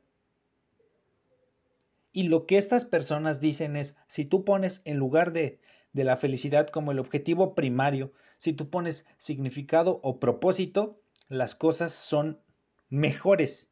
Y 2.12 2.28
lo 2.28 2.46
que 2.46 2.56
estas 2.56 2.86
personas 2.86 3.42
dicen 3.42 3.76
es, 3.76 3.94
si 4.06 4.24
tú 4.24 4.46
pones 4.46 4.80
en 4.86 4.96
lugar 4.96 5.32
de, 5.32 5.60
de 5.92 6.04
la 6.04 6.16
felicidad 6.16 6.68
como 6.68 6.92
el 6.92 6.98
objetivo 6.98 7.54
primario, 7.54 8.12
si 8.36 8.52
tú 8.52 8.70
pones 8.70 9.06
significado 9.16 10.00
o 10.02 10.20
propósito, 10.20 11.00
las 11.28 11.54
cosas 11.54 11.92
son 11.92 12.40
mejores. 12.88 13.70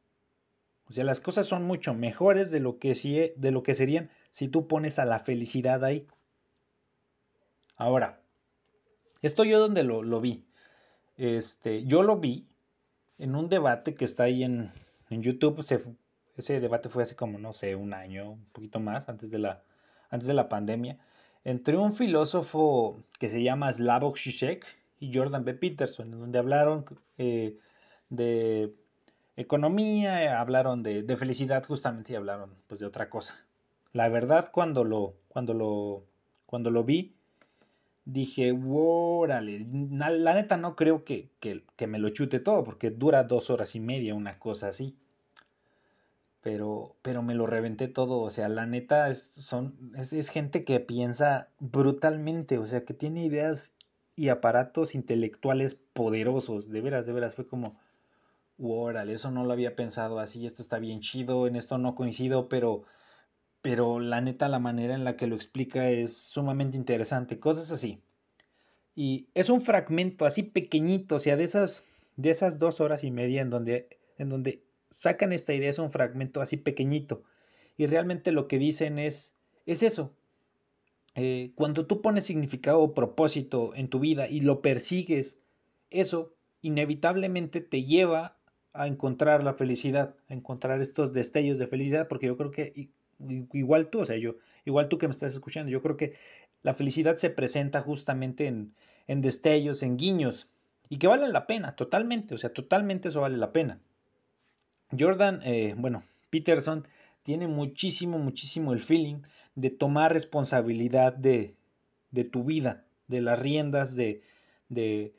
O 0.89 0.93
sea, 0.93 1.05
las 1.05 1.21
cosas 1.21 1.47
son 1.47 1.65
mucho 1.65 1.95
mejores 1.95 2.51
de 2.51 2.61
lo 2.61 2.79
que, 2.79 3.35
de 3.37 3.51
lo 3.51 3.63
que 3.63 3.75
serían 3.75 4.11
si 4.31 4.49
tú 4.49 4.69
pones 4.69 4.99
a 4.99 5.05
la 5.05 5.21
felicidad 5.21 5.85
ahí. 5.85 6.07
Ahora, 7.77 8.23
esto 9.23 9.45
yo 9.45 9.59
donde 9.59 9.83
lo, 9.83 10.03
lo 10.03 10.21
vi. 10.21 10.47
Este, 11.17 11.85
yo 11.85 12.03
lo 12.03 12.19
vi 12.19 12.49
en 13.19 13.35
un 13.35 13.49
debate 13.49 13.95
que 13.95 14.05
está 14.05 14.25
ahí 14.25 14.45
en, 14.45 14.73
en 15.11 15.23
YouTube. 15.23 15.65
ese 16.37 16.61
debate 16.61 16.89
fue 16.89 17.03
hace 17.03 17.17
como, 17.17 17.39
no 17.39 17.53
sé, 17.53 17.75
un 17.75 17.95
año, 17.95 18.33
un 18.33 18.45
poquito 18.47 18.81
más, 18.81 19.09
antes 19.09 19.31
de 19.31 19.39
la, 19.39 19.65
antes 20.11 20.29
de 20.29 20.35
la 20.35 20.49
pandemia, 20.49 20.99
entre 21.47 21.77
un 21.77 21.93
filósofo 21.93 23.05
que 23.21 23.29
se 23.29 23.41
llama 23.41 23.73
Slavoj 23.73 24.17
Žižek 24.17 24.67
y 24.99 25.15
Jordan 25.15 25.45
B. 25.45 25.55
Peterson, 25.55 26.13
en 26.13 26.19
donde 26.19 26.41
hablaron 26.41 26.85
eh, 27.19 27.57
de 28.11 28.75
economía, 29.37 30.41
hablaron 30.41 30.83
de, 30.83 31.17
felicidad 31.17 31.65
justamente 31.65 32.13
y 32.13 32.17
hablaron 32.17 32.51
pues 32.67 32.81
de 32.81 32.87
otra 32.87 33.09
cosa. 33.09 33.37
La 33.93 34.09
verdad 34.09 34.51
cuando 34.51 34.83
lo, 34.83 35.15
cuando 35.29 35.55
lo, 35.55 36.03
cuando 36.47 36.73
lo 36.73 36.83
vi, 36.83 37.15
dije, 38.05 38.53
órale, 38.69 39.69
la 39.93 40.35
neta 40.35 40.57
no 40.57 40.75
creo 40.75 41.05
que, 41.05 41.31
que, 41.39 41.87
me 41.87 42.01
lo 42.01 42.09
chute 42.09 42.41
todo, 42.41 42.65
porque 42.65 42.91
dura 42.91 43.23
dos 43.23 43.51
horas 43.51 43.77
y 43.77 43.81
media, 43.81 44.17
una 44.17 44.37
cosa 44.41 44.67
así. 44.67 44.97
Pero, 46.47 46.95
pero 47.03 47.25
me 47.25 47.35
lo 47.35 47.49
reventé 47.49 47.89
todo, 47.89 48.21
o 48.21 48.31
sea, 48.31 48.49
la 48.49 48.67
neta 48.67 49.11
es, 49.11 49.21
son, 49.21 49.93
es, 49.97 50.13
es 50.13 50.29
gente 50.29 50.63
que 50.63 50.79
piensa 50.79 51.49
brutalmente, 51.59 52.59
o 52.59 52.67
sea, 52.67 52.85
que 52.85 52.95
tiene 52.95 53.25
ideas 53.25 53.75
y 54.15 54.29
aparatos 54.29 54.95
intelectuales 54.95 55.75
poderosos, 55.75 56.71
de 56.71 56.81
veras, 56.81 57.05
de 57.05 57.13
veras, 57.13 57.35
fue 57.35 57.49
como, 57.49 57.81
órale, 58.59 59.15
eso 59.15 59.33
no 59.33 59.45
lo 59.45 59.53
había 59.53 59.75
pensado 59.75 60.21
así, 60.21 60.47
esto 60.47 60.63
está 60.63 60.79
bien 60.79 61.01
chido, 61.01 61.49
en 61.49 61.57
esto 61.57 61.79
no 61.79 61.97
coincido, 61.97 62.49
pero, 62.49 62.85
pero 63.61 63.99
la 63.99 64.21
neta 64.21 64.49
la 64.49 64.61
manera 64.61 64.95
en 64.95 65.03
la 65.03 65.17
que 65.17 65.27
lo 65.27 65.35
explica 65.35 65.91
es 65.91 66.17
sumamente 66.17 66.77
interesante, 66.77 67.41
cosas 67.41 67.73
así. 67.73 68.05
Y 68.95 69.31
es 69.35 69.51
un 69.51 69.63
fragmento 69.63 70.25
así 70.25 70.45
pequeñito, 70.45 71.17
o 71.17 71.19
sea, 71.19 71.37
de 71.37 71.43
esas, 71.43 71.83
de 72.15 72.31
esas 72.31 72.61
dos 72.61 72.81
horas 72.81 73.03
y 73.03 73.11
media 73.11 73.43
en 73.43 73.51
donde, 73.51 73.99
en 74.17 74.29
donde 74.29 74.66
sacan 74.91 75.33
esta 75.33 75.55
idea, 75.55 75.71
es 75.71 75.79
un 75.79 75.91
fragmento 75.91 76.41
así 76.41 76.57
pequeñito. 76.57 77.23
Y 77.77 77.87
realmente 77.87 78.33
lo 78.33 78.49
que 78.49 78.59
dicen 78.59 78.99
es, 78.99 79.35
es 79.67 79.83
eso. 79.83 80.15
Eh, 81.15 81.53
cuando 81.55 81.87
tú 81.87 82.03
pones 82.03 82.25
significado 82.25 82.81
o 82.81 82.95
propósito 82.95 83.75
en 83.75 83.89
tu 83.89 84.01
vida 84.01 84.29
y 84.29 84.41
lo 84.41 84.61
persigues, 84.61 85.39
eso 85.91 86.35
inevitablemente 86.63 87.61
te 87.61 87.85
lleva 87.85 88.37
a 88.73 88.87
encontrar 88.87 89.43
la 89.43 89.55
felicidad, 89.55 90.15
a 90.29 90.35
encontrar 90.35 90.81
estos 90.81 91.13
destellos 91.13 91.59
de 91.59 91.67
felicidad, 91.67 92.09
porque 92.09 92.27
yo 92.27 92.37
creo 92.37 92.51
que 92.51 92.91
igual 93.53 93.89
tú, 93.89 94.01
o 94.01 94.05
sea, 94.05 94.17
yo, 94.17 94.37
igual 94.67 94.89
tú 94.89 94.99
que 94.99 95.09
me 95.09 95.13
estás 95.13 95.33
escuchando, 95.33 95.71
yo 95.71 95.81
creo 95.81 95.97
que 95.97 96.15
la 96.63 96.75
felicidad 96.75 97.17
se 97.17 97.31
presenta 97.31 97.81
justamente 97.81 98.47
en, 98.47 98.75
en 99.07 99.23
destellos, 99.23 99.83
en 99.83 99.97
guiños, 99.97 100.49
y 100.89 100.99
que 100.99 101.07
vale 101.07 101.29
la 101.29 101.47
pena, 101.47 101.77
totalmente, 101.77 102.35
o 102.35 102.39
sea, 102.39 102.53
totalmente 102.53 103.09
eso 103.09 103.23
vale 103.23 103.39
la 103.39 103.53
pena. 103.53 103.81
Jordan, 104.97 105.41
eh, 105.45 105.75
bueno, 105.77 106.05
Peterson 106.31 106.87
tiene 107.23 107.47
muchísimo, 107.49 108.19
muchísimo 108.19 108.73
el 108.73 108.81
feeling 108.81 109.23
de 109.55 109.71
tomar 109.71 110.13
responsabilidad 110.13 111.13
de, 111.13 111.57
de 112.11 112.25
tu 112.25 112.45
vida, 112.45 112.85
de 113.09 113.21
las 113.21 113.39
riendas, 113.39 113.97
de, 113.97 114.23
de 114.69 115.15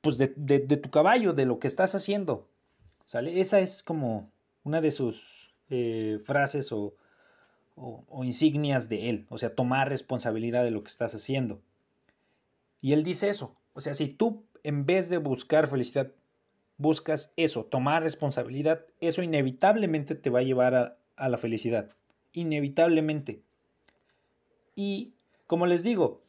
pues 0.00 0.18
de, 0.18 0.28
tu 0.28 0.90
caballo, 0.90 1.32
de 1.32 1.46
lo 1.46 1.58
que 1.58 1.66
estás 1.66 1.94
haciendo. 1.96 2.48
Esa 3.12 3.60
es 3.60 3.82
como 3.82 4.30
una 4.62 4.80
de 4.80 4.92
sus 4.92 5.52
eh, 5.68 6.20
frases 6.22 6.70
o, 6.70 6.94
o, 7.74 8.24
insignias 8.24 8.88
de 8.88 9.10
él, 9.10 9.26
o 9.28 9.38
sea, 9.38 9.54
tomar 9.54 9.88
responsabilidad 9.88 10.64
de 10.64 10.70
lo 10.70 10.82
que 10.82 10.90
estás 10.90 11.14
haciendo. 11.14 11.60
Y 12.80 12.92
él 12.92 13.02
dice 13.02 13.28
eso, 13.28 13.56
o 13.74 13.80
sea, 13.80 13.94
si 13.94 14.08
tú 14.08 14.44
en 14.62 14.86
vez 14.86 15.08
de 15.08 15.18
buscar 15.18 15.68
felicidad, 15.68 16.12
buscas 16.78 17.32
eso, 17.36 17.64
tomar 17.64 18.02
responsabilidad, 18.02 18.84
eso 19.00 19.22
inevitablemente 19.22 20.14
te 20.14 20.30
va 20.30 20.40
a 20.40 20.44
llevar 20.44 20.74
a, 21.16 21.28
la 21.28 21.38
felicidad, 21.38 21.90
inevitablemente. 22.32 23.42
Y, 24.74 25.14
como 25.46 25.66
les 25.66 25.82
digo, 25.82 26.22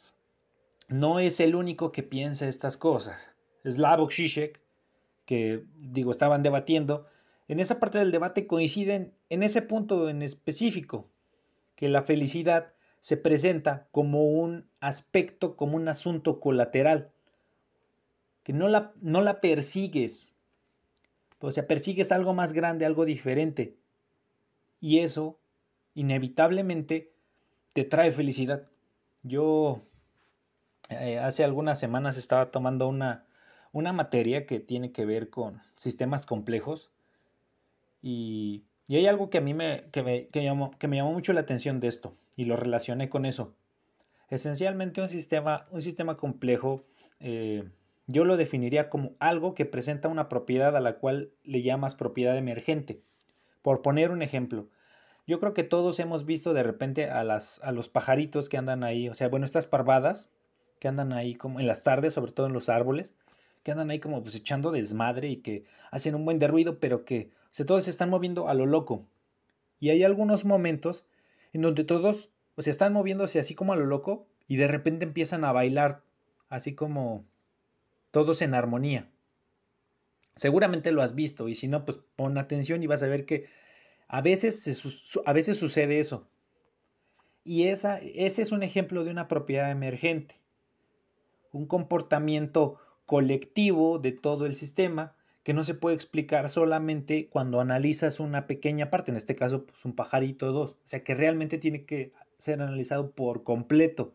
no 0.88 1.20
es 1.20 1.40
el 1.40 1.56
único 1.56 1.92
que 1.92 2.04
piensa 2.04 2.48
estas 2.48 2.78
cosas. 2.78 3.30
Slavoj 3.66 4.10
Žižek 4.10 4.62
que 5.28 5.66
digo 5.76 6.12
estaban 6.12 6.42
debatiendo, 6.42 7.06
en 7.50 7.60
esa 7.60 7.80
parte 7.80 8.00
del 8.00 8.12
debate 8.12 8.48
coinciden 8.48 9.14
en 9.30 9.44
ese 9.44 9.62
punto 9.62 10.10
en 10.10 10.22
específico, 10.22 11.10
que 11.76 11.90
la 11.90 12.02
felicidad 12.02 12.74
se 13.02 13.18
presenta 13.18 13.88
como 13.92 14.24
un 14.24 14.70
aspecto, 14.80 15.58
como 15.58 15.76
un 15.76 15.90
asunto 15.90 16.40
colateral, 16.40 17.12
que 18.44 18.54
no 18.54 18.70
la, 18.70 18.94
no 19.02 19.22
la 19.22 19.42
persigues, 19.42 20.34
o 21.40 21.52
sea, 21.52 21.68
persigues 21.68 22.12
algo 22.12 22.34
más 22.34 22.54
grande, 22.54 22.86
algo 22.86 23.06
diferente, 23.06 23.78
y 24.80 25.00
eso 25.00 25.40
inevitablemente 25.94 27.14
te 27.74 27.84
trae 27.84 28.12
felicidad. 28.12 28.68
Yo 29.24 29.82
eh, 30.90 31.20
hace 31.20 31.44
algunas 31.44 31.80
semanas 31.80 32.18
estaba 32.18 32.52
tomando 32.52 32.88
una, 32.88 33.26
una 33.72 33.94
materia 33.94 34.46
que 34.46 34.60
tiene 34.60 34.92
que 34.92 35.06
ver 35.06 35.30
con 35.30 35.62
sistemas 35.76 36.26
complejos 36.26 36.92
y, 38.02 38.64
hay 38.90 39.06
algo 39.06 39.30
que 39.30 39.40
a 39.40 39.42
mí 39.42 39.54
me, 39.54 39.84
que 39.92 40.02
me, 40.02 40.30
llamó, 40.32 40.72
que 40.80 40.88
me 40.88 40.96
llamó 40.96 41.12
mucho 41.12 41.34
la 41.34 41.42
atención 41.42 41.82
de 41.82 41.90
esto 41.90 42.16
y 42.38 42.46
lo 42.46 42.56
relacioné 42.56 43.10
con 43.10 43.26
eso. 43.26 43.54
Esencialmente 44.30 45.02
un 45.02 45.10
sistema, 45.10 45.68
un 45.72 45.82
sistema 45.82 46.16
complejo 46.16 46.86
eh, 47.20 47.70
yo 48.08 48.26
lo 48.26 48.38
definiría 48.38 48.90
como 48.90 49.16
algo 49.20 49.54
que 49.54 49.66
presenta 49.66 50.08
una 50.08 50.30
propiedad 50.30 50.76
a 50.76 50.80
la 50.80 50.98
cual 50.98 51.32
le 51.44 51.62
llamas 51.62 51.96
propiedad 51.96 52.38
emergente. 52.38 53.02
Por 53.62 53.82
poner 53.82 54.12
un 54.12 54.22
ejemplo, 54.22 54.70
yo 55.28 55.40
creo 55.40 55.54
que 55.54 55.64
todos 55.64 56.00
hemos 56.00 56.26
visto 56.26 56.54
de 56.54 56.64
repente 56.64 57.10
a, 57.10 57.24
las, 57.24 57.62
a 57.64 57.72
los 57.72 57.90
pajaritos 57.90 58.48
que 58.48 58.58
andan 58.58 58.84
ahí, 58.84 59.10
o 59.10 59.14
sea, 59.14 59.28
bueno, 59.28 59.46
estas 59.46 59.66
parvadas 59.66 60.32
que 60.80 60.88
andan 60.88 61.12
ahí 61.12 61.36
como 61.36 61.60
en 61.60 61.68
las 61.68 61.84
tardes, 61.84 62.14
sobre 62.14 62.32
todo 62.32 62.48
en 62.48 62.54
los 62.54 62.70
árboles, 62.70 63.14
que 63.64 63.72
andan 63.72 63.92
ahí 63.92 64.00
como 64.00 64.24
pues 64.24 64.36
echando 64.36 64.72
desmadre 64.72 65.28
y 65.28 65.38
que 65.38 65.66
hacen 65.92 66.16
un 66.16 66.24
buen 66.24 66.40
de 66.40 66.48
ruido, 66.48 66.80
pero 66.80 67.04
que 67.04 67.32
o 67.60 67.66
todos 67.66 67.86
se 67.86 67.90
están 67.90 68.10
moviendo 68.10 68.48
a 68.48 68.54
lo 68.54 68.66
loco. 68.66 69.06
Y 69.80 69.90
hay 69.90 70.04
algunos 70.04 70.46
momentos 70.46 71.06
en 71.54 71.62
donde 71.62 71.84
todos 71.84 72.32
o 72.56 72.62
sea, 72.62 72.72
están 72.72 72.94
moviéndose 72.94 73.40
así 73.40 73.56
como 73.56 73.74
a 73.74 73.76
lo 73.76 73.86
loco 73.86 74.28
y 74.48 74.58
de 74.58 74.68
repente 74.68 75.06
empiezan 75.06 75.44
a 75.44 75.52
bailar 75.52 76.04
así 76.50 76.74
como 76.74 77.26
todos 78.12 78.42
en 78.42 78.54
armonía. 78.54 79.10
Seguramente 80.36 80.92
lo 80.92 81.02
has 81.02 81.16
visto 81.16 81.48
y 81.48 81.56
si 81.56 81.68
no, 81.68 81.86
pues 81.86 82.00
pon 82.16 82.38
atención 82.38 82.84
y 82.84 82.88
vas 82.88 83.04
a 83.04 83.08
ver 83.08 83.26
que 83.26 83.48
a 84.08 84.22
veces, 84.22 84.84
a 85.26 85.34
veces 85.34 85.58
sucede 85.58 86.00
eso. 86.00 86.28
Y 87.44 87.68
esa, 87.68 88.00
ese 88.00 88.42
es 88.42 88.52
un 88.52 88.64
ejemplo 88.64 89.04
de 89.04 89.12
una 89.12 89.28
propiedad 89.28 89.72
emergente. 89.72 90.36
Un 91.52 91.66
comportamiento 91.66 92.80
colectivo 93.06 94.00
de 94.00 94.12
todo 94.12 94.46
el 94.46 94.56
sistema 94.56 95.16
que 95.44 95.54
no 95.54 95.64
se 95.64 95.76
puede 95.76 95.96
explicar 95.96 96.50
solamente 96.50 97.30
cuando 97.30 97.62
analizas 97.62 98.20
una 98.20 98.48
pequeña 98.48 98.90
parte, 98.90 99.12
en 99.12 99.18
este 99.18 99.34
caso 99.34 99.66
pues 99.66 99.86
un 99.86 99.96
pajarito 99.96 100.48
o 100.48 100.52
dos, 100.52 100.72
o 100.72 100.78
sea 100.84 101.06
que 101.06 101.16
realmente 101.16 101.58
tiene 101.58 101.86
que 101.86 102.12
ser 102.38 102.62
analizado 102.62 103.12
por 103.12 103.46
completo. 103.46 104.14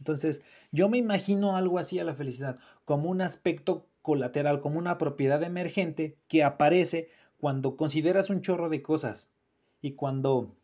Entonces, 0.00 0.42
yo 0.74 0.88
me 0.88 0.98
imagino 0.98 1.56
algo 1.56 1.78
así 1.78 2.00
a 2.00 2.04
la 2.04 2.16
felicidad, 2.16 2.58
como 2.84 3.08
un 3.08 3.22
aspecto 3.22 3.86
colateral, 4.02 4.60
como 4.60 4.80
una 4.80 4.98
propiedad 4.98 5.40
emergente 5.44 6.18
que 6.26 6.42
aparece 6.42 7.10
cuando 7.38 7.76
consideras 7.76 8.28
un 8.28 8.42
chorro 8.42 8.68
de 8.68 8.82
cosas 8.82 9.30
y 9.80 9.92
cuando 9.92 10.56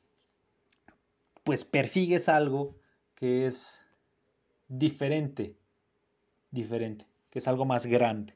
pues 1.45 1.63
persigues 1.65 2.29
algo 2.29 2.75
que 3.15 3.47
es 3.47 3.85
diferente, 4.67 5.57
diferente, 6.51 7.07
que 7.31 7.39
es 7.39 7.47
algo 7.47 7.65
más 7.65 7.87
grande, 7.87 8.35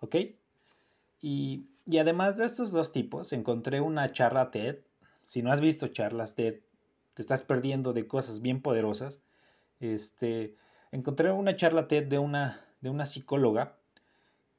¿ok? 0.00 0.16
Y, 1.20 1.66
y 1.84 1.98
además 1.98 2.38
de 2.38 2.46
estos 2.46 2.72
dos 2.72 2.92
tipos, 2.92 3.34
encontré 3.34 3.82
una 3.82 4.10
charla 4.12 4.50
TED. 4.50 4.78
Si 5.22 5.42
no 5.42 5.52
has 5.52 5.60
visto 5.60 5.88
charlas 5.88 6.34
TED, 6.34 6.60
te 7.12 7.20
estás 7.20 7.42
perdiendo 7.42 7.92
de 7.92 8.06
cosas 8.06 8.40
bien 8.40 8.62
poderosas. 8.62 9.20
Este, 9.80 10.56
encontré 10.92 11.30
una 11.32 11.56
charla 11.56 11.88
TED 11.88 12.06
de 12.06 12.18
una, 12.18 12.64
de 12.80 12.90
una 12.90 13.06
psicóloga 13.06 13.76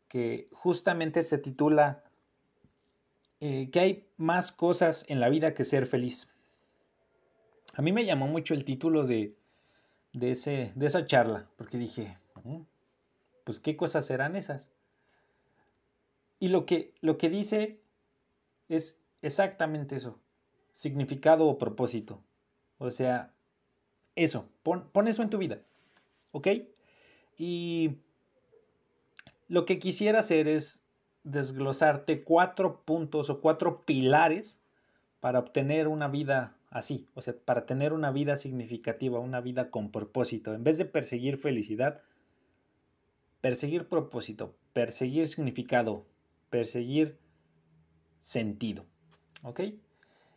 que 0.07 0.49
justamente 0.51 1.23
se 1.23 1.37
titula 1.37 2.03
eh, 3.39 3.71
que 3.71 3.79
hay 3.79 4.07
más 4.17 4.51
cosas 4.51 5.05
en 5.07 5.19
la 5.19 5.29
vida 5.29 5.53
que 5.53 5.63
ser 5.63 5.87
feliz. 5.87 6.29
A 7.73 7.81
mí 7.81 7.91
me 7.91 8.05
llamó 8.05 8.27
mucho 8.27 8.53
el 8.53 8.65
título 8.65 9.05
de, 9.05 9.35
de, 10.13 10.31
ese, 10.31 10.73
de 10.75 10.85
esa 10.85 11.05
charla, 11.05 11.49
porque 11.55 11.77
dije, 11.77 12.17
mm, 12.43 12.61
pues 13.43 13.59
qué 13.59 13.75
cosas 13.75 14.05
serán 14.05 14.35
esas. 14.35 14.71
Y 16.39 16.49
lo 16.49 16.65
que, 16.65 16.93
lo 17.01 17.17
que 17.17 17.29
dice 17.29 17.79
es 18.67 19.01
exactamente 19.21 19.95
eso, 19.95 20.19
significado 20.73 21.47
o 21.47 21.57
propósito. 21.57 22.21
O 22.77 22.91
sea, 22.91 23.33
eso, 24.15 24.49
pon, 24.63 25.07
eso 25.07 25.23
en 25.23 25.29
tu 25.29 25.37
vida, 25.37 25.61
¿ok? 26.31 26.47
Y 27.37 27.97
lo 29.47 29.65
que 29.65 29.79
quisiera 29.79 30.19
hacer 30.19 30.47
es 30.47 30.85
desglosarte 31.23 32.23
cuatro 32.23 32.81
puntos 32.83 33.29
o 33.29 33.41
cuatro 33.41 33.85
pilares 33.85 34.61
para 35.19 35.39
obtener 35.39 35.87
una 35.87 36.07
vida 36.07 36.55
así, 36.69 37.07
o 37.13 37.21
sea, 37.21 37.35
para 37.45 37.65
tener 37.65 37.93
una 37.93 38.11
vida 38.11 38.37
significativa, 38.37 39.19
una 39.19 39.41
vida 39.41 39.69
con 39.69 39.91
propósito. 39.91 40.53
En 40.53 40.63
vez 40.63 40.77
de 40.77 40.85
perseguir 40.85 41.37
felicidad, 41.37 42.01
perseguir 43.41 43.87
propósito, 43.87 44.55
perseguir 44.73 45.27
significado, 45.27 46.05
perseguir 46.49 47.19
sentido. 48.19 48.85
¿Ok? 49.43 49.61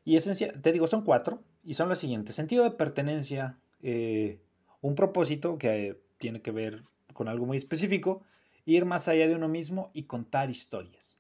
Y 0.05 0.17
esencial, 0.17 0.61
te 0.61 0.73
digo, 0.73 0.87
son 0.87 1.03
cuatro 1.03 1.43
y 1.63 1.75
son 1.75 1.89
los 1.89 1.99
siguientes. 1.99 2.35
Sentido 2.35 2.65
de 2.65 2.73
pertenencia, 2.73 3.59
eh, 3.83 4.41
un 4.85 4.95
propósito 4.95 5.57
que 5.57 5.99
tiene 6.19 6.43
que 6.43 6.51
ver 6.51 6.83
con 7.15 7.29
algo 7.29 7.47
muy 7.47 7.57
específico, 7.57 8.23
ir 8.67 8.85
más 8.85 9.09
allá 9.09 9.27
de 9.27 9.35
uno 9.35 9.49
mismo 9.49 9.91
y 9.95 10.03
contar 10.03 10.51
historias. 10.51 11.17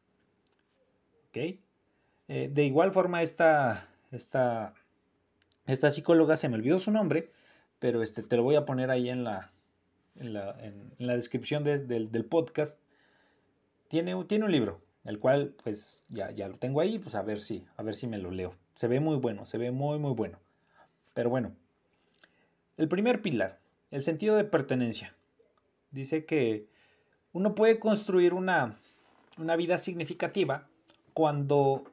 ¿Ok? 1.28 1.56
Eh, 2.28 2.50
de 2.52 2.64
igual 2.64 2.92
forma, 2.92 3.22
esta, 3.22 3.88
esta, 4.12 4.74
esta 5.66 5.90
psicóloga, 5.90 6.36
se 6.36 6.50
me 6.50 6.56
olvidó 6.56 6.78
su 6.78 6.90
nombre, 6.90 7.30
pero 7.78 8.02
este, 8.02 8.22
te 8.22 8.36
lo 8.36 8.42
voy 8.42 8.56
a 8.56 8.66
poner 8.66 8.90
ahí 8.90 9.08
en 9.08 9.24
la, 9.24 9.50
en 10.16 10.34
la, 10.34 11.14
descripción 11.14 11.64
del, 11.64 12.26
podcast. 12.26 12.78
Tiene, 13.88 14.22
tiene 14.24 14.44
un 14.44 14.52
libro, 14.52 14.82
el 15.04 15.18
cual 15.18 15.54
pues 15.64 16.04
ya, 16.10 16.30
ya 16.32 16.48
lo 16.48 16.58
tengo 16.58 16.82
ahí, 16.82 16.98
pues 16.98 17.14
a 17.14 17.22
ver 17.22 17.40
si, 17.40 17.64
a 17.78 17.82
ver 17.82 17.94
si 17.94 18.08
me 18.08 18.18
lo 18.18 18.30
leo. 18.30 18.54
Se 18.74 18.88
ve 18.88 19.00
muy 19.00 19.16
bueno, 19.16 19.46
se 19.46 19.56
ve 19.56 19.70
muy 19.70 19.98
muy 19.98 20.12
bueno. 20.12 20.38
Pero 21.14 21.30
bueno, 21.30 21.56
el 22.76 22.88
primer 22.88 23.22
pilar, 23.22 23.60
el 23.94 24.02
sentido 24.02 24.34
de 24.34 24.42
pertenencia. 24.42 25.14
Dice 25.92 26.26
que 26.26 26.66
uno 27.30 27.54
puede 27.54 27.78
construir 27.78 28.34
una, 28.34 28.80
una 29.38 29.54
vida 29.54 29.78
significativa 29.78 30.66
cuando 31.12 31.84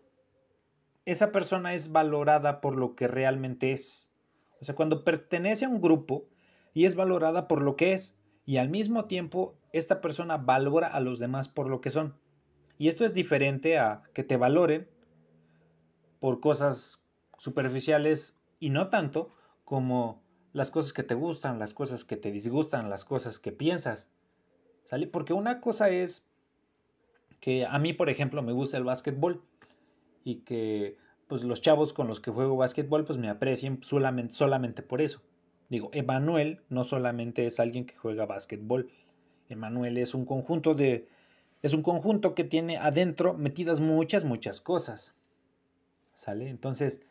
esa 1.06 1.32
persona 1.32 1.76
es 1.76 1.92
valorada 1.92 2.60
por 2.60 2.76
lo 2.76 2.96
que 2.96 3.08
realmente 3.08 3.72
es. 3.72 4.12
O 4.60 4.66
sea, 4.66 4.74
cuando 4.74 5.04
pertenece 5.04 5.66
a 5.66 5.70
un 5.70 5.80
grupo 5.80 6.26
y 6.74 6.86
es 6.86 6.96
valorada 6.96 7.48
por 7.48 7.62
lo 7.62 7.76
que 7.76 7.94
es, 7.94 8.18
y 8.48 8.58
al 8.58 8.70
mismo 8.70 9.06
tiempo 9.06 9.54
esta 9.72 10.02
persona 10.02 10.38
valora 10.38 10.88
a 10.88 11.02
los 11.02 11.20
demás 11.20 11.50
por 11.50 11.70
lo 11.70 11.82
que 11.82 11.92
son. 11.92 12.16
Y 12.80 12.88
esto 12.88 13.06
es 13.06 13.14
diferente 13.14 13.78
a 13.78 14.02
que 14.16 14.24
te 14.24 14.38
valoren 14.38 14.90
por 16.20 16.40
cosas 16.40 17.06
superficiales 17.38 18.40
y 18.60 18.72
no 18.72 18.90
tanto 18.90 19.30
como 19.66 20.21
las 20.54 20.72
cosas 20.72 20.94
que 20.94 21.04
te 21.04 21.14
gustan, 21.14 21.60
las 21.60 21.74
cosas 21.74 22.04
que 22.04 22.18
te 22.18 22.32
disgustan, 22.32 22.90
las 22.90 23.06
cosas 23.06 23.40
que 23.40 23.52
piensas. 23.52 24.10
¿Sale? 24.86 25.08
Porque 25.08 25.34
una 25.34 25.62
cosa 25.62 25.90
es 25.90 26.24
que 27.40 27.66
a 27.66 27.80
mí, 27.80 27.94
por 27.94 28.10
ejemplo, 28.10 28.42
me 28.42 28.52
gusta 28.52 28.78
el 28.78 28.84
básquetbol 28.84 29.42
y 30.24 30.38
que 30.42 30.98
pues 31.28 31.44
los 31.44 31.62
chavos 31.62 31.94
con 31.94 32.08
los 32.08 32.20
que 32.20 32.30
juego 32.30 32.58
básquetbol 32.58 33.06
pues 33.06 33.18
me 33.18 33.30
aprecien 33.30 33.82
solamente, 33.82 34.34
solamente 34.34 34.84
por 34.84 35.02
eso. 35.02 35.22
Digo, 35.70 35.90
Emanuel 35.94 36.62
no 36.68 36.84
solamente 36.84 37.48
es 37.48 37.60
alguien 37.60 37.86
que 37.86 37.96
juega 37.96 38.26
básquetbol, 38.26 38.92
Emanuel 39.48 39.98
es 39.98 40.14
un 40.14 40.26
conjunto 40.26 40.76
de 40.76 41.08
es 41.62 41.74
un 41.74 41.84
conjunto 41.84 42.34
que 42.36 42.44
tiene 42.44 42.78
adentro 42.78 43.34
metidas 43.34 43.80
muchas, 43.80 44.26
muchas 44.26 44.62
cosas. 44.62 45.14
¿Sale? 46.16 46.50
Entonces, 46.50 47.02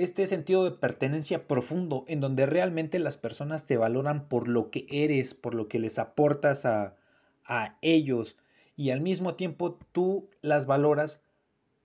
este 0.00 0.26
sentido 0.26 0.64
de 0.64 0.76
pertenencia 0.76 1.46
profundo 1.46 2.04
en 2.08 2.20
donde 2.20 2.46
realmente 2.46 2.98
las 2.98 3.16
personas 3.16 3.66
te 3.66 3.76
valoran 3.76 4.28
por 4.28 4.48
lo 4.48 4.70
que 4.70 4.86
eres, 4.90 5.34
por 5.34 5.54
lo 5.54 5.68
que 5.68 5.78
les 5.78 5.98
aportas 5.98 6.64
a, 6.64 6.96
a 7.44 7.76
ellos 7.82 8.36
y 8.76 8.90
al 8.90 9.00
mismo 9.00 9.34
tiempo 9.34 9.78
tú 9.92 10.30
las 10.40 10.66
valoras 10.66 11.22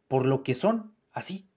por 0.07 0.27
lo 0.27 0.43
que 0.43 0.53
son, 0.53 0.93
así, 1.11 1.47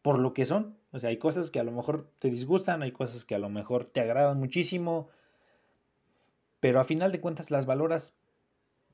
por 0.00 0.18
lo 0.18 0.32
que 0.32 0.46
son. 0.46 0.76
O 0.92 0.98
sea, 0.98 1.10
hay 1.10 1.18
cosas 1.18 1.50
que 1.50 1.60
a 1.60 1.64
lo 1.64 1.72
mejor 1.72 2.10
te 2.18 2.30
disgustan, 2.30 2.82
hay 2.82 2.92
cosas 2.92 3.24
que 3.24 3.34
a 3.34 3.38
lo 3.38 3.50
mejor 3.50 3.84
te 3.84 4.00
agradan 4.00 4.38
muchísimo, 4.38 5.08
pero 6.60 6.80
a 6.80 6.84
final 6.84 7.12
de 7.12 7.20
cuentas 7.20 7.50
las 7.50 7.66
valoras 7.66 8.14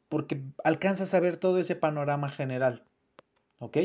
porque 0.08 0.42
alcanzas 0.64 1.14
a 1.14 1.20
ver 1.20 1.37
todo 1.37 1.58
ese 1.58 1.76
panorama 1.76 2.28
general. 2.28 2.85
¿Ok? 3.61 3.78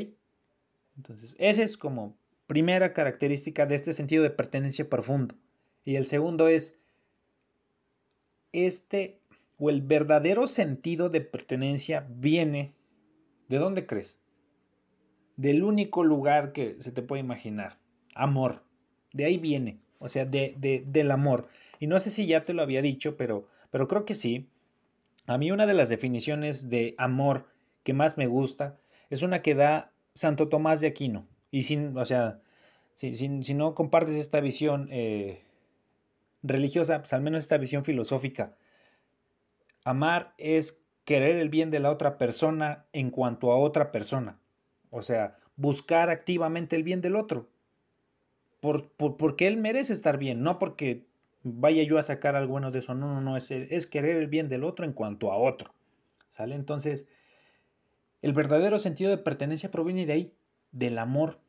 Entonces, 0.98 1.36
esa 1.38 1.64
es 1.64 1.78
como 1.78 2.18
primera 2.48 2.94
característica 2.94 3.66
de 3.66 3.76
este 3.76 3.94
sentido 3.94 4.24
de 4.24 4.30
pertenencia 4.32 4.90
profundo. 4.90 5.36
Y 5.86 5.96
el 5.96 6.06
segundo 6.06 6.48
es 6.48 6.80
este 8.52 9.20
o 9.58 9.70
el 9.70 9.82
verdadero 9.82 10.48
sentido 10.48 11.10
de 11.10 11.22
pertenencia 11.22 12.08
viene 12.10 12.74
¿de 13.48 13.58
dónde 13.58 13.86
crees? 13.86 14.20
Del 15.36 15.64
único 15.64 16.04
lugar 16.04 16.52
que 16.52 16.80
se 16.80 16.92
te 16.92 17.02
puede 17.02 17.22
imaginar, 17.22 17.78
amor. 18.16 18.64
De 19.14 19.26
ahí 19.26 19.38
viene, 19.38 19.80
o 20.00 20.08
sea, 20.08 20.26
de, 20.26 20.84
del 20.86 21.12
amor. 21.12 21.48
Y 21.80 21.88
no 21.88 22.00
sé 22.00 22.12
si 22.12 22.26
ya 22.26 22.44
te 22.44 22.54
lo 22.54 22.62
había 22.62 22.82
dicho, 22.82 23.18
pero, 23.18 23.48
pero 23.70 23.88
creo 23.88 24.06
que 24.06 24.16
sí. 24.16 24.50
A 25.28 25.38
mí 25.38 25.52
una 25.52 25.68
de 25.68 25.74
las 25.74 25.90
definiciones 25.90 26.70
de 26.70 26.96
amor 26.98 27.46
que 27.84 27.94
más 27.94 28.18
me 28.18 28.28
gusta 28.28 28.80
es 29.10 29.22
una 29.22 29.42
que 29.42 29.56
da 29.56 29.92
Santo 30.14 30.50
Tomás 30.50 30.82
de 30.82 30.88
Aquino. 30.88 31.28
Y 31.52 31.64
sin, 31.64 31.98
o 31.98 32.06
sea, 32.06 32.42
si, 32.94 33.14
si 33.16 33.54
no 33.54 33.76
compartes 33.76 34.16
esta 34.16 34.40
visión 34.40 34.90
eh, 34.92 35.44
religiosa, 36.44 37.00
pues 37.00 37.14
al 37.14 37.22
menos 37.22 37.44
esta 37.44 37.58
visión 37.58 37.86
filosófica. 37.86 38.56
Amar 39.84 40.34
es 40.38 40.84
querer 41.06 41.38
el 41.38 41.50
bien 41.50 41.72
de 41.72 41.80
la 41.80 41.92
otra 41.92 42.18
persona 42.18 42.86
en 42.92 43.12
cuanto 43.12 43.52
a 43.52 43.58
otra 43.58 43.92
persona. 43.92 44.40
O 44.90 45.02
sea, 45.02 45.38
buscar 45.56 46.10
activamente 46.10 46.76
el 46.76 46.84
bien 46.84 47.02
del 47.02 47.16
otro. 47.16 47.48
Por, 48.60 48.90
por, 48.92 49.18
porque 49.18 49.48
él 49.48 49.58
merece 49.58 49.94
estar 49.94 50.18
bien, 50.18 50.42
no 50.42 50.58
porque 50.60 51.06
vaya 51.44 51.84
yo 51.84 51.98
a 51.98 52.04
sacar 52.04 52.36
algo 52.36 52.54
bueno 52.54 52.72
de 52.72 52.80
eso. 52.80 52.96
No, 52.96 53.14
no, 53.14 53.22
no, 53.22 53.38
es, 53.38 53.52
es 53.52 53.86
querer 53.86 54.18
el 54.18 54.28
bien 54.28 54.50
del 54.50 54.64
otro 54.64 54.86
en 54.86 54.94
cuanto 54.94 55.32
a 55.32 55.38
otro. 55.38 55.74
¿Sale? 56.28 56.56
Entonces, 56.56 57.08
el 58.22 58.34
verdadero 58.34 58.80
sentido 58.80 59.12
de 59.12 59.18
pertenencia 59.18 59.72
proviene 59.72 60.06
de 60.06 60.14
ahí, 60.14 60.34
del 60.72 60.98
amor, 60.98 61.40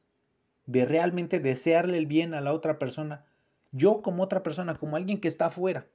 de 0.67 0.85
realmente 0.85 1.41
desearle 1.41 1.99
el 1.99 2.07
bien 2.07 2.35
a 2.35 2.41
la 2.41 2.53
otra 2.53 2.79
persona, 2.79 3.25
yo 3.73 4.03
como 4.03 4.23
otra 4.23 4.43
persona, 4.43 4.75
como 4.75 4.97
alguien 4.97 5.21
que 5.21 5.29
está 5.29 5.47
afuera. 5.47 5.87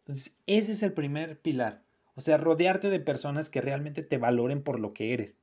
Entonces, 0.00 0.36
ese 0.46 0.72
es 0.72 0.82
el 0.82 0.92
primer 0.92 1.40
pilar. 1.40 1.82
O 2.14 2.20
sea, 2.20 2.36
rodearte 2.36 2.90
de 2.90 3.00
personas 3.00 3.48
que 3.48 3.60
realmente 3.60 4.02
te 4.02 4.18
valoren 4.18 4.62
por 4.62 4.78
lo 4.78 4.92
que 4.92 5.12
eres 5.12 5.34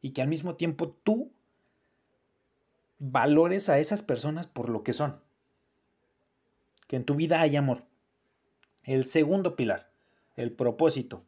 y 0.00 0.10
que 0.10 0.22
al 0.22 0.28
mismo 0.28 0.54
tiempo 0.56 0.90
tú 1.02 1.32
valores 2.98 3.68
a 3.68 3.78
esas 3.78 4.02
personas 4.02 4.46
por 4.46 4.68
lo 4.68 4.82
que 4.82 4.92
son 4.92 5.20
que 6.86 6.96
en 6.96 7.04
tu 7.04 7.14
vida 7.14 7.40
hay 7.40 7.56
amor. 7.56 7.84
El 8.82 9.04
segundo 9.04 9.56
pilar, 9.56 9.90
el 10.36 10.52
propósito. 10.52 11.24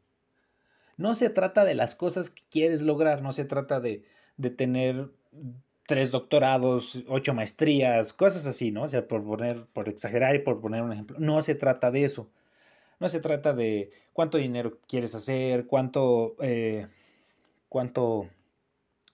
No 0.97 1.15
se 1.15 1.31
trata 1.31 1.65
de 1.65 1.75
las 1.75 1.95
cosas 1.95 2.31
que 2.31 2.43
quieres 2.51 2.83
lograr, 2.83 3.23
no 3.23 3.33
se 3.33 3.45
trata 3.45 3.81
de, 3.81 4.05
de 4.37 4.51
tener 4.51 5.11
tres 5.87 6.11
doctorados, 6.11 7.05
ocho 7.09 7.33
maestrías, 7.35 8.13
cosas 8.13 8.47
así, 8.47 8.73
¿no? 8.73 8.83
O 8.83 8.89
sea, 8.89 9.07
por 9.07 9.25
poner, 9.25 9.67
por 9.73 9.89
exagerar 9.89 10.35
y 10.35 10.41
por 10.41 10.61
poner 10.61 10.83
un 10.83 10.93
ejemplo. 10.93 11.17
No 11.19 11.41
se 11.43 11.55
trata 11.55 11.91
de 11.91 12.05
eso. 12.05 12.31
No 12.99 13.09
se 13.09 13.21
trata 13.21 13.53
de 13.53 13.91
cuánto 14.13 14.39
dinero 14.39 14.79
quieres 14.89 15.15
hacer, 15.15 15.67
cuánto, 15.67 16.37
eh, 16.41 16.89
cuánto, 17.69 18.29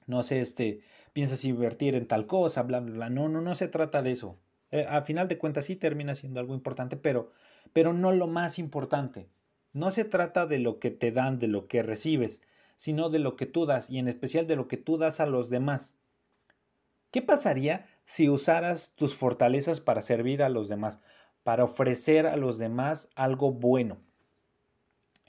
no 0.07 0.23
sé, 0.23 0.41
este, 0.41 0.81
piensas 1.13 1.45
invertir 1.45 1.95
en 1.95 2.07
tal 2.07 2.27
cosa, 2.27 2.63
bla, 2.63 2.81
bla, 2.81 2.93
bla. 2.95 3.11
No, 3.11 3.29
no, 3.29 3.41
no 3.41 3.55
se 3.55 3.69
trata 3.69 4.03
de 4.03 4.13
eso. 4.13 4.39
Eh, 4.71 4.87
a 4.89 5.03
final 5.03 5.29
de 5.29 5.39
cuentas 5.39 5.67
sí 5.67 5.77
termina 5.77 6.15
siendo 6.15 6.41
algo 6.41 6.55
importante, 6.55 6.97
pero, 6.97 7.33
pero 7.73 7.93
no 7.93 8.13
lo 8.13 8.27
más 8.27 8.59
importante. 8.59 9.29
No 9.73 9.91
se 9.91 10.05
trata 10.05 10.47
de 10.47 10.59
lo 10.59 10.79
que 10.79 10.91
te 10.91 11.13
dan, 11.13 11.39
de 11.39 11.49
lo 11.49 11.67
que 11.67 11.83
recibes, 11.83 12.43
sino 12.83 13.11
de 13.11 13.21
lo 13.21 13.37
que 13.37 13.47
tú 13.47 13.65
das 13.65 13.91
y 13.91 14.01
en 14.01 14.09
especial 14.09 14.49
de 14.49 14.57
lo 14.57 14.67
que 14.67 14.77
tú 14.77 14.99
das 14.99 15.21
a 15.21 15.27
los 15.27 15.51
demás. 15.51 15.95
¿Qué 17.13 17.23
pasaría 17.23 17.87
si 18.07 18.29
usaras 18.29 18.97
tus 18.97 19.15
fortalezas 19.15 19.79
para 19.79 20.03
servir 20.03 20.43
a 20.43 20.49
los 20.49 20.69
demás, 20.69 20.99
para 21.45 21.63
ofrecer 21.63 22.27
a 22.27 22.37
los 22.37 22.59
demás 22.59 23.13
algo 23.15 23.53
bueno? 23.53 23.99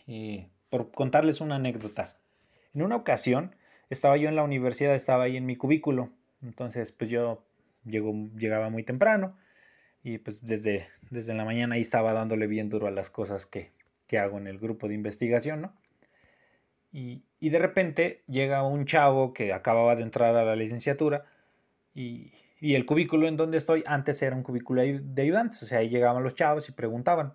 Eh, 0.07 0.49
por 0.71 0.89
contarles 0.89 1.41
una 1.41 1.57
anécdota. 1.57 2.17
En 2.73 2.81
una 2.81 2.95
ocasión 2.95 3.55
estaba 3.91 4.17
yo 4.17 4.29
en 4.29 4.35
la 4.35 4.43
universidad, 4.43 4.95
estaba 4.95 5.25
ahí 5.25 5.37
en 5.37 5.45
mi 5.45 5.55
cubículo, 5.55 6.09
entonces 6.41 6.91
pues 6.91 7.11
yo 7.11 7.45
llegaba 7.85 8.71
muy 8.71 8.81
temprano 8.81 9.37
y 10.01 10.17
pues 10.17 10.43
desde, 10.43 10.87
desde 11.11 11.35
la 11.35 11.45
mañana 11.45 11.75
ahí 11.75 11.81
estaba 11.81 12.13
dándole 12.13 12.47
bien 12.47 12.69
duro 12.69 12.87
a 12.87 12.91
las 12.91 13.11
cosas 13.11 13.45
que, 13.45 13.73
que 14.07 14.17
hago 14.17 14.39
en 14.39 14.47
el 14.47 14.57
grupo 14.57 14.87
de 14.87 14.95
investigación, 14.95 15.61
¿no? 15.61 15.82
Y, 16.93 17.23
y, 17.39 17.49
de 17.49 17.59
repente 17.59 18.23
llega 18.27 18.63
un 18.63 18.85
chavo 18.85 19.33
que 19.33 19.51
acababa 19.51 19.95
de 19.95 20.03
entrar 20.03 20.35
a 20.35 20.45
la 20.45 20.55
licenciatura 20.55 21.25
y, 21.95 22.31
el 22.61 22.85
cubículo 22.85 23.27
en 23.27 23.35
donde 23.35 23.57
estoy 23.57 23.83
antes 23.85 24.21
era 24.21 24.35
un 24.35 24.43
cubículo 24.43 24.81
de 24.83 25.21
ayudantes, 25.21 25.61
o 25.63 25.65
sea, 25.65 25.79
ahí 25.79 25.89
llegaban 25.89 26.23
los 26.23 26.35
chavos 26.35 26.69
y 26.69 26.71
preguntaban. 26.71 27.33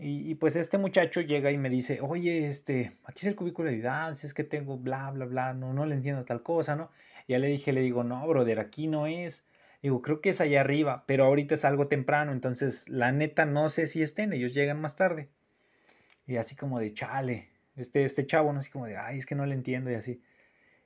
Y, 0.00 0.34
pues 0.36 0.54
este 0.56 0.78
muchacho 0.78 1.20
llega 1.20 1.50
y 1.50 1.58
me 1.58 1.70
dice, 1.70 2.00
oye, 2.02 2.48
este, 2.48 2.96
aquí 3.04 3.20
es 3.20 3.26
el 3.26 3.36
cubículo 3.36 3.68
de 3.68 3.76
ayudantes, 3.76 4.24
es 4.24 4.34
que 4.34 4.44
tengo 4.44 4.76
bla, 4.76 5.10
bla, 5.10 5.24
bla, 5.26 5.54
no, 5.54 5.72
no 5.72 5.86
le 5.86 5.94
entiendo 5.94 6.24
tal 6.24 6.42
cosa, 6.42 6.76
¿no? 6.76 6.90
ya 7.28 7.38
le 7.38 7.48
dije, 7.48 7.72
le 7.72 7.82
digo, 7.82 8.04
no, 8.04 8.26
brother, 8.26 8.58
aquí 8.58 8.86
no 8.88 9.06
es. 9.06 9.46
Digo, 9.82 10.02
creo 10.02 10.20
que 10.20 10.30
es 10.30 10.40
allá 10.40 10.60
arriba, 10.62 11.04
pero 11.06 11.24
ahorita 11.24 11.54
es 11.54 11.64
algo 11.64 11.86
temprano, 11.88 12.32
entonces 12.32 12.88
la 12.88 13.12
neta 13.12 13.44
no 13.44 13.68
sé 13.70 13.86
si 13.86 14.02
estén, 14.02 14.32
ellos 14.32 14.54
llegan 14.54 14.80
más 14.80 14.96
tarde. 14.96 15.28
Y 16.26 16.36
así 16.36 16.56
como 16.56 16.80
de, 16.80 16.94
chale, 16.94 17.48
este, 17.78 18.04
este 18.04 18.26
chavo, 18.26 18.52
¿no? 18.52 18.58
Así 18.60 18.70
como 18.70 18.86
de, 18.86 18.96
ay, 18.96 19.18
es 19.18 19.26
que 19.26 19.34
no 19.34 19.46
le 19.46 19.54
entiendo 19.54 19.90
y 19.90 19.94
así. 19.94 20.20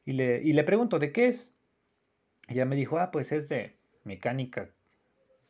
Y 0.04 0.12
le, 0.12 0.42
y 0.42 0.52
le 0.52 0.64
pregunto, 0.64 0.98
¿de 0.98 1.12
qué 1.12 1.26
es? 1.26 1.52
ya 2.48 2.64
me 2.64 2.76
dijo, 2.76 2.98
ah, 2.98 3.10
pues 3.10 3.32
es 3.32 3.48
de 3.48 3.76
mecánica, 4.04 4.70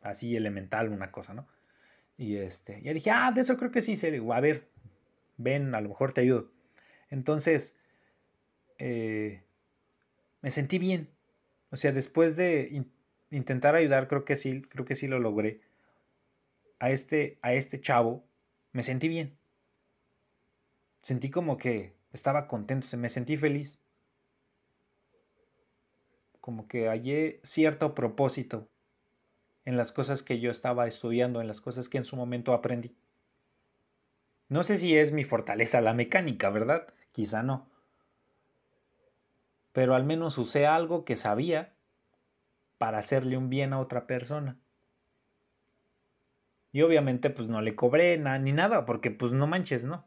así 0.01 0.35
elemental, 0.35 0.89
una 0.89 1.11
cosa, 1.11 1.33
¿no? 1.33 1.47
Y 2.17 2.37
este, 2.37 2.81
ya 2.81 2.93
dije, 2.93 3.11
ah, 3.11 3.31
de 3.33 3.41
eso 3.41 3.57
creo 3.57 3.71
que 3.71 3.81
sí, 3.81 3.95
se 3.95 4.21
a 4.31 4.39
ver, 4.39 4.69
ven, 5.37 5.73
a 5.75 5.81
lo 5.81 5.89
mejor 5.89 6.13
te 6.13 6.21
ayudo. 6.21 6.51
Entonces, 7.09 7.75
eh, 8.77 9.41
me 10.41 10.51
sentí 10.51 10.77
bien. 10.77 11.09
O 11.71 11.75
sea, 11.75 11.91
después 11.91 12.35
de 12.35 12.85
intentar 13.31 13.75
ayudar, 13.75 14.07
creo 14.07 14.25
que 14.25 14.35
sí, 14.35 14.61
creo 14.61 14.85
que 14.85 14.95
sí 14.95 15.07
lo 15.07 15.19
logré. 15.19 15.61
A 16.79 16.91
este, 16.91 17.39
a 17.41 17.53
este 17.53 17.81
chavo, 17.81 18.23
me 18.73 18.83
sentí 18.83 19.07
bien. 19.07 19.37
Sentí 21.03 21.29
como 21.29 21.57
que 21.57 21.93
estaba 22.11 22.47
contento, 22.47 22.97
me 22.97 23.09
sentí 23.09 23.37
feliz 23.37 23.79
como 26.43 26.67
que 26.67 26.89
hallé 26.89 27.39
cierto 27.43 27.95
propósito 27.95 28.67
en 29.63 29.77
las 29.77 29.93
cosas 29.93 30.23
que 30.23 30.41
yo 30.41 30.51
estaba 30.51 30.87
estudiando, 30.87 31.39
en 31.39 31.47
las 31.47 31.61
cosas 31.61 31.87
que 31.87 31.97
en 31.97 32.03
su 32.03 32.17
momento 32.17 32.53
aprendí. 32.53 32.97
No 34.49 34.63
sé 34.63 34.77
si 34.77 34.97
es 34.97 35.13
mi 35.13 35.23
fortaleza 35.23 35.79
la 35.79 35.93
mecánica, 35.93 36.49
¿verdad? 36.49 36.93
Quizá 37.13 37.43
no. 37.43 37.69
Pero 39.71 39.95
al 39.95 40.03
menos 40.03 40.37
usé 40.37 40.67
algo 40.67 41.05
que 41.05 41.15
sabía 41.15 41.73
para 42.77 42.97
hacerle 42.97 43.37
un 43.37 43.49
bien 43.49 43.71
a 43.71 43.79
otra 43.79 44.05
persona. 44.05 44.57
Y 46.73 46.81
obviamente 46.81 47.29
pues 47.29 47.47
no 47.47 47.61
le 47.61 47.73
cobré 47.73 48.17
ni 48.17 48.51
nada, 48.51 48.83
porque 48.83 49.11
pues 49.11 49.31
no 49.31 49.47
manches, 49.47 49.85
¿no? 49.85 50.05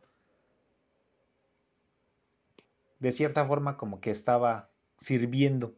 De 3.07 3.12
cierta 3.12 3.45
forma 3.45 3.77
como 3.77 4.01
que 4.01 4.11
estaba 4.11 4.69
sirviendo 4.99 5.77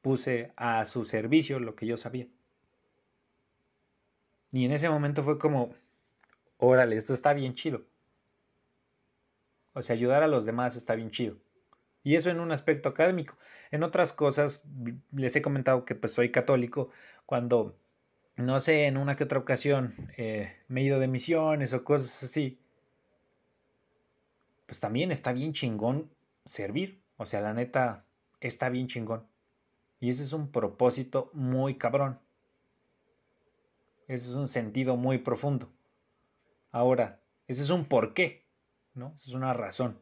puse 0.00 0.54
a 0.56 0.86
su 0.86 1.04
servicio 1.04 1.60
lo 1.60 1.76
que 1.76 1.84
yo 1.84 1.98
sabía. 1.98 2.28
Y 4.52 4.64
en 4.64 4.72
ese 4.72 4.88
momento 4.88 5.22
fue 5.22 5.38
como, 5.38 5.74
órale, 6.56 6.96
esto 6.96 7.12
está 7.12 7.34
bien 7.34 7.52
chido. 7.52 7.84
O 9.74 9.82
sea, 9.82 9.92
ayudar 9.92 10.22
a 10.22 10.28
los 10.28 10.46
demás 10.46 10.76
está 10.76 10.94
bien 10.94 11.10
chido. 11.10 11.36
Y 12.02 12.16
eso 12.16 12.30
en 12.30 12.40
un 12.40 12.52
aspecto 12.52 12.88
académico. 12.88 13.36
En 13.70 13.82
otras 13.82 14.14
cosas, 14.14 14.62
les 15.12 15.36
he 15.36 15.42
comentado 15.42 15.84
que 15.84 15.94
pues 15.94 16.14
soy 16.14 16.32
católico. 16.32 16.88
Cuando, 17.26 17.76
no 18.36 18.60
sé, 18.60 18.86
en 18.86 18.96
una 18.96 19.14
que 19.14 19.24
otra 19.24 19.38
ocasión 19.38 19.94
eh, 20.16 20.56
me 20.68 20.80
he 20.80 20.84
ido 20.84 21.00
de 21.00 21.08
misiones 21.08 21.74
o 21.74 21.84
cosas 21.84 22.22
así, 22.22 22.58
pues 24.70 24.78
también 24.78 25.10
está 25.10 25.32
bien 25.32 25.52
chingón 25.52 26.14
servir. 26.44 27.02
O 27.16 27.26
sea, 27.26 27.40
la 27.40 27.52
neta, 27.52 28.06
está 28.38 28.68
bien 28.68 28.86
chingón. 28.86 29.26
Y 29.98 30.10
ese 30.10 30.22
es 30.22 30.32
un 30.32 30.52
propósito 30.52 31.28
muy 31.32 31.76
cabrón. 31.76 32.20
Ese 34.06 34.30
es 34.30 34.36
un 34.36 34.46
sentido 34.46 34.96
muy 34.96 35.18
profundo. 35.18 35.72
Ahora, 36.70 37.20
ese 37.48 37.62
es 37.62 37.70
un 37.70 37.84
porqué, 37.84 38.46
¿no? 38.94 39.12
Esa 39.16 39.30
es 39.30 39.34
una 39.34 39.52
razón. 39.54 40.00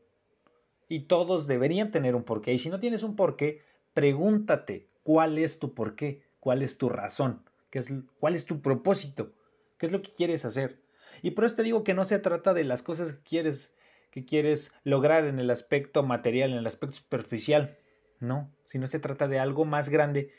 Y 0.87 1.05
todos 1.05 1.47
deberían 1.47 1.91
tener 1.91 2.15
un 2.15 2.25
porqué. 2.25 2.53
Y 2.53 2.59
si 2.59 2.69
no 2.69 2.79
tienes 2.79 3.03
un 3.03 3.17
porqué, 3.17 3.63
pregúntate 3.95 4.91
cuál 5.03 5.39
es 5.39 5.59
tu 5.59 5.73
porqué, 5.73 6.25
cuál 6.41 6.61
es 6.61 6.77
tu 6.77 6.91
razón, 6.91 7.43
¿Qué 7.71 7.79
es, 7.79 7.91
cuál 8.21 8.35
es 8.35 8.45
tu 8.45 8.61
propósito, 8.61 9.33
qué 9.79 9.87
es 9.87 9.93
lo 9.93 10.03
que 10.03 10.13
quieres 10.13 10.45
hacer. 10.45 10.83
Y 11.23 11.31
por 11.31 11.47
eso 11.47 11.55
te 11.55 11.63
digo 11.63 11.85
que 11.85 11.95
no 11.95 12.05
se 12.05 12.19
trata 12.19 12.53
de 12.53 12.65
las 12.65 12.83
cosas 12.83 13.15
que 13.15 13.23
quieres, 13.23 13.73
que 14.11 14.25
quieres 14.25 14.73
lograr 14.85 15.25
en 15.25 15.39
el 15.39 15.51
aspecto 15.51 16.03
material, 16.03 16.53
en 16.53 16.59
el 16.59 16.67
aspecto 16.67 16.97
superficial. 16.97 17.79
No, 18.21 18.51
sino 18.65 18.87
se 18.87 18.99
trata 18.99 19.29
de 19.29 19.39
algo 19.39 19.65
más 19.65 19.89
grande 19.89 20.33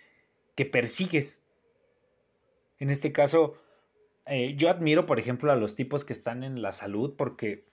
que 0.56 0.66
persigues. 0.66 1.44
En 2.78 2.90
este 2.90 3.12
caso, 3.12 3.58
eh, 4.26 4.56
yo 4.56 4.70
admiro, 4.70 5.06
por 5.06 5.20
ejemplo, 5.20 5.52
a 5.52 5.56
los 5.56 5.76
tipos 5.76 6.06
que 6.06 6.14
están 6.14 6.44
en 6.44 6.62
la 6.62 6.72
salud 6.72 7.16
porque 7.18 7.66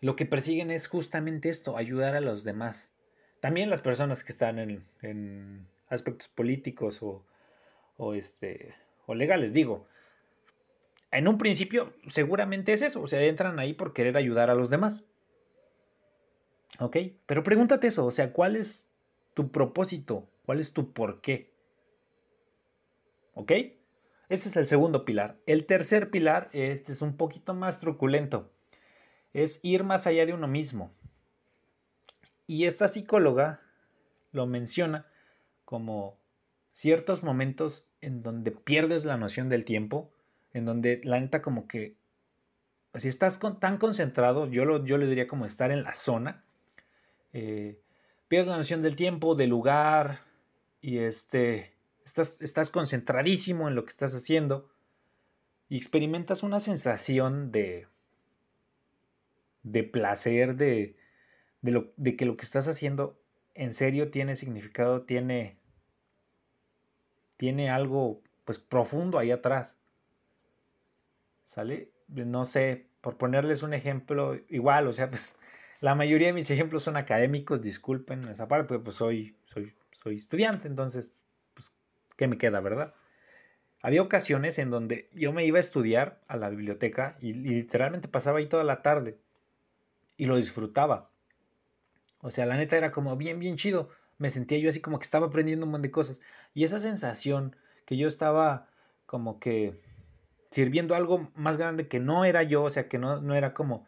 lo 0.00 0.14
que 0.14 0.26
persiguen 0.26 0.70
es 0.70 0.86
justamente 0.86 1.48
esto, 1.48 1.76
ayudar 1.76 2.14
a 2.14 2.20
los 2.20 2.44
demás. 2.44 2.92
También 3.40 3.70
las 3.70 3.80
personas 3.80 4.22
que 4.22 4.32
están 4.32 4.58
en, 4.58 4.84
en 5.02 5.66
aspectos 5.88 6.28
políticos 6.28 7.02
o, 7.02 7.24
o, 7.96 8.14
este, 8.14 8.74
o 9.06 9.14
legales, 9.14 9.52
digo. 9.52 9.86
En 11.10 11.26
un 11.26 11.38
principio, 11.38 11.94
seguramente 12.06 12.72
es 12.72 12.82
eso, 12.82 13.00
o 13.00 13.06
sea, 13.06 13.22
entran 13.22 13.58
ahí 13.58 13.72
por 13.72 13.92
querer 13.92 14.16
ayudar 14.16 14.50
a 14.50 14.54
los 14.54 14.70
demás. 14.70 15.04
¿Ok? 16.80 16.96
Pero 17.26 17.42
pregúntate 17.42 17.86
eso, 17.86 18.04
o 18.04 18.10
sea, 18.10 18.32
¿cuál 18.32 18.56
es 18.56 18.86
tu 19.34 19.50
propósito? 19.50 20.28
¿Cuál 20.44 20.60
es 20.60 20.72
tu 20.72 20.92
por 20.92 21.20
qué? 21.20 21.50
¿Ok? 23.34 23.52
Este 24.28 24.48
es 24.48 24.56
el 24.56 24.66
segundo 24.66 25.04
pilar. 25.04 25.38
El 25.46 25.64
tercer 25.64 26.10
pilar, 26.10 26.50
este 26.52 26.92
es 26.92 27.00
un 27.00 27.16
poquito 27.16 27.54
más 27.54 27.80
truculento, 27.80 28.50
es 29.32 29.60
ir 29.62 29.84
más 29.84 30.06
allá 30.06 30.26
de 30.26 30.34
uno 30.34 30.46
mismo. 30.46 30.92
Y 32.46 32.64
esta 32.64 32.88
psicóloga 32.88 33.60
lo 34.32 34.46
menciona 34.46 35.06
como 35.64 36.18
ciertos 36.72 37.22
momentos 37.22 37.86
en 38.00 38.22
donde 38.22 38.50
pierdes 38.50 39.04
la 39.04 39.16
noción 39.16 39.48
del 39.48 39.64
tiempo, 39.64 40.10
en 40.58 40.64
donde 40.64 41.00
la 41.04 41.20
neta 41.20 41.42
como 41.42 41.66
que, 41.66 41.96
si 42.94 43.08
estás 43.08 43.38
tan 43.60 43.78
concentrado, 43.78 44.46
yo, 44.50 44.64
lo, 44.64 44.84
yo 44.84 44.98
le 44.98 45.06
diría 45.06 45.28
como 45.28 45.46
estar 45.46 45.70
en 45.70 45.82
la 45.82 45.94
zona, 45.94 46.44
eh, 47.32 47.80
pierdes 48.28 48.48
la 48.48 48.56
noción 48.56 48.82
del 48.82 48.96
tiempo, 48.96 49.34
del 49.34 49.50
lugar 49.50 50.20
y 50.80 50.98
este, 50.98 51.72
estás, 52.04 52.36
estás 52.40 52.70
concentradísimo 52.70 53.68
en 53.68 53.74
lo 53.74 53.84
que 53.84 53.90
estás 53.90 54.14
haciendo 54.14 54.70
y 55.68 55.76
experimentas 55.76 56.42
una 56.42 56.60
sensación 56.60 57.52
de, 57.52 57.86
de 59.62 59.84
placer, 59.84 60.56
de, 60.56 60.96
de, 61.62 61.70
lo, 61.70 61.92
de 61.96 62.16
que 62.16 62.26
lo 62.26 62.36
que 62.36 62.44
estás 62.44 62.68
haciendo 62.68 63.20
en 63.54 63.72
serio 63.72 64.10
tiene 64.10 64.36
significado, 64.36 65.02
tiene, 65.02 65.58
tiene 67.36 67.70
algo 67.70 68.22
pues 68.44 68.58
profundo 68.58 69.18
ahí 69.18 69.30
atrás. 69.30 69.78
¿Sale? 71.48 71.90
No 72.08 72.44
sé, 72.44 72.86
por 73.00 73.16
ponerles 73.16 73.62
un 73.62 73.72
ejemplo, 73.72 74.38
igual, 74.48 74.86
o 74.86 74.92
sea, 74.92 75.08
pues 75.08 75.34
la 75.80 75.94
mayoría 75.94 76.28
de 76.28 76.34
mis 76.34 76.50
ejemplos 76.50 76.82
son 76.82 76.98
académicos, 76.98 77.62
disculpen 77.62 78.28
esa 78.28 78.46
parte, 78.48 78.68
pero 78.68 78.84
pues 78.84 78.96
soy, 78.96 79.34
soy, 79.46 79.74
soy 79.92 80.16
estudiante, 80.16 80.68
entonces, 80.68 81.10
pues, 81.54 81.72
¿qué 82.16 82.28
me 82.28 82.36
queda, 82.36 82.60
verdad? 82.60 82.94
Había 83.80 84.02
ocasiones 84.02 84.58
en 84.58 84.70
donde 84.70 85.08
yo 85.14 85.32
me 85.32 85.46
iba 85.46 85.56
a 85.56 85.60
estudiar 85.60 86.20
a 86.28 86.36
la 86.36 86.50
biblioteca 86.50 87.16
y, 87.20 87.32
literalmente 87.32 88.08
pasaba 88.08 88.40
ahí 88.40 88.46
toda 88.46 88.64
la 88.64 88.82
tarde 88.82 89.18
y 90.18 90.26
lo 90.26 90.36
disfrutaba. 90.36 91.10
O 92.20 92.30
sea, 92.30 92.44
la 92.44 92.56
neta 92.56 92.76
era 92.76 92.92
como 92.92 93.16
bien, 93.16 93.38
bien 93.38 93.56
chido. 93.56 93.88
Me 94.18 94.30
sentía 94.30 94.58
yo 94.58 94.68
así 94.68 94.80
como 94.80 94.98
que 94.98 95.04
estaba 95.04 95.28
aprendiendo 95.28 95.64
un 95.64 95.72
montón 95.72 95.82
de 95.82 95.92
cosas. 95.92 96.20
Y 96.52 96.64
esa 96.64 96.78
sensación 96.78 97.56
que 97.86 97.96
yo 97.96 98.08
estaba 98.08 98.68
como 99.06 99.38
que 99.38 99.80
sirviendo 100.50 100.94
algo 100.94 101.30
más 101.34 101.56
grande 101.56 101.88
que 101.88 102.00
no 102.00 102.24
era 102.24 102.42
yo, 102.42 102.64
o 102.64 102.70
sea, 102.70 102.88
que 102.88 102.98
no, 102.98 103.20
no 103.20 103.34
era 103.34 103.54
como 103.54 103.86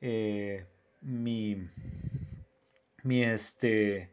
eh, 0.00 0.66
mi, 1.00 1.68
mi 3.02 3.22
este, 3.24 4.10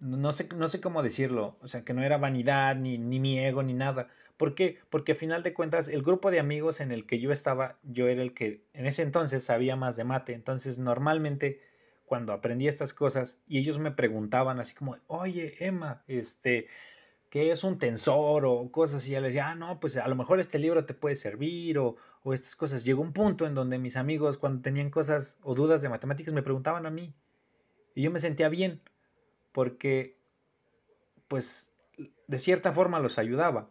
no 0.00 0.32
sé, 0.32 0.48
no 0.54 0.68
sé 0.68 0.80
cómo 0.80 1.02
decirlo, 1.02 1.56
o 1.60 1.68
sea, 1.68 1.84
que 1.84 1.92
no 1.94 2.02
era 2.02 2.18
vanidad, 2.18 2.76
ni, 2.76 2.98
ni 2.98 3.18
mi 3.20 3.38
ego, 3.40 3.62
ni 3.62 3.74
nada. 3.74 4.08
¿Por 4.36 4.54
qué? 4.54 4.78
Porque 4.90 5.12
a 5.12 5.14
final 5.16 5.42
de 5.42 5.52
cuentas, 5.54 5.88
el 5.88 6.02
grupo 6.02 6.30
de 6.30 6.38
amigos 6.40 6.80
en 6.80 6.92
el 6.92 7.04
que 7.06 7.18
yo 7.18 7.32
estaba, 7.32 7.78
yo 7.82 8.06
era 8.06 8.22
el 8.22 8.32
que 8.34 8.62
en 8.74 8.86
ese 8.86 9.02
entonces 9.02 9.42
sabía 9.42 9.74
más 9.76 9.96
de 9.96 10.04
mate. 10.04 10.32
Entonces, 10.34 10.78
normalmente, 10.78 11.60
cuando 12.04 12.32
aprendí 12.32 12.68
estas 12.68 12.94
cosas 12.94 13.40
y 13.48 13.58
ellos 13.58 13.78
me 13.80 13.90
preguntaban 13.90 14.60
así 14.60 14.74
como, 14.74 14.96
oye, 15.08 15.56
Emma, 15.58 16.04
este, 16.06 16.68
¿qué 17.30 17.50
es 17.50 17.64
un 17.64 17.78
tensor? 17.78 18.44
o 18.46 18.70
cosas 18.70 19.02
así, 19.02 19.10
yo 19.10 19.20
les 19.20 19.32
decía, 19.32 19.50
ah, 19.50 19.54
no, 19.54 19.80
pues 19.80 19.96
a 19.96 20.08
lo 20.08 20.14
mejor 20.14 20.40
este 20.40 20.58
libro 20.58 20.84
te 20.84 20.94
puede 20.94 21.16
servir 21.16 21.78
o, 21.78 21.96
o 22.22 22.34
estas 22.34 22.56
cosas. 22.56 22.84
Llegó 22.84 23.02
un 23.02 23.12
punto 23.12 23.46
en 23.46 23.54
donde 23.54 23.78
mis 23.78 23.96
amigos, 23.96 24.38
cuando 24.38 24.62
tenían 24.62 24.90
cosas 24.90 25.38
o 25.42 25.54
dudas 25.54 25.82
de 25.82 25.88
matemáticas, 25.88 26.34
me 26.34 26.42
preguntaban 26.42 26.86
a 26.86 26.90
mí. 26.90 27.14
Y 27.94 28.02
yo 28.02 28.10
me 28.10 28.18
sentía 28.18 28.48
bien 28.48 28.80
porque 29.52 30.18
pues 31.28 31.72
de 32.26 32.38
cierta 32.38 32.72
forma 32.72 33.00
los 33.00 33.18
ayudaba. 33.18 33.70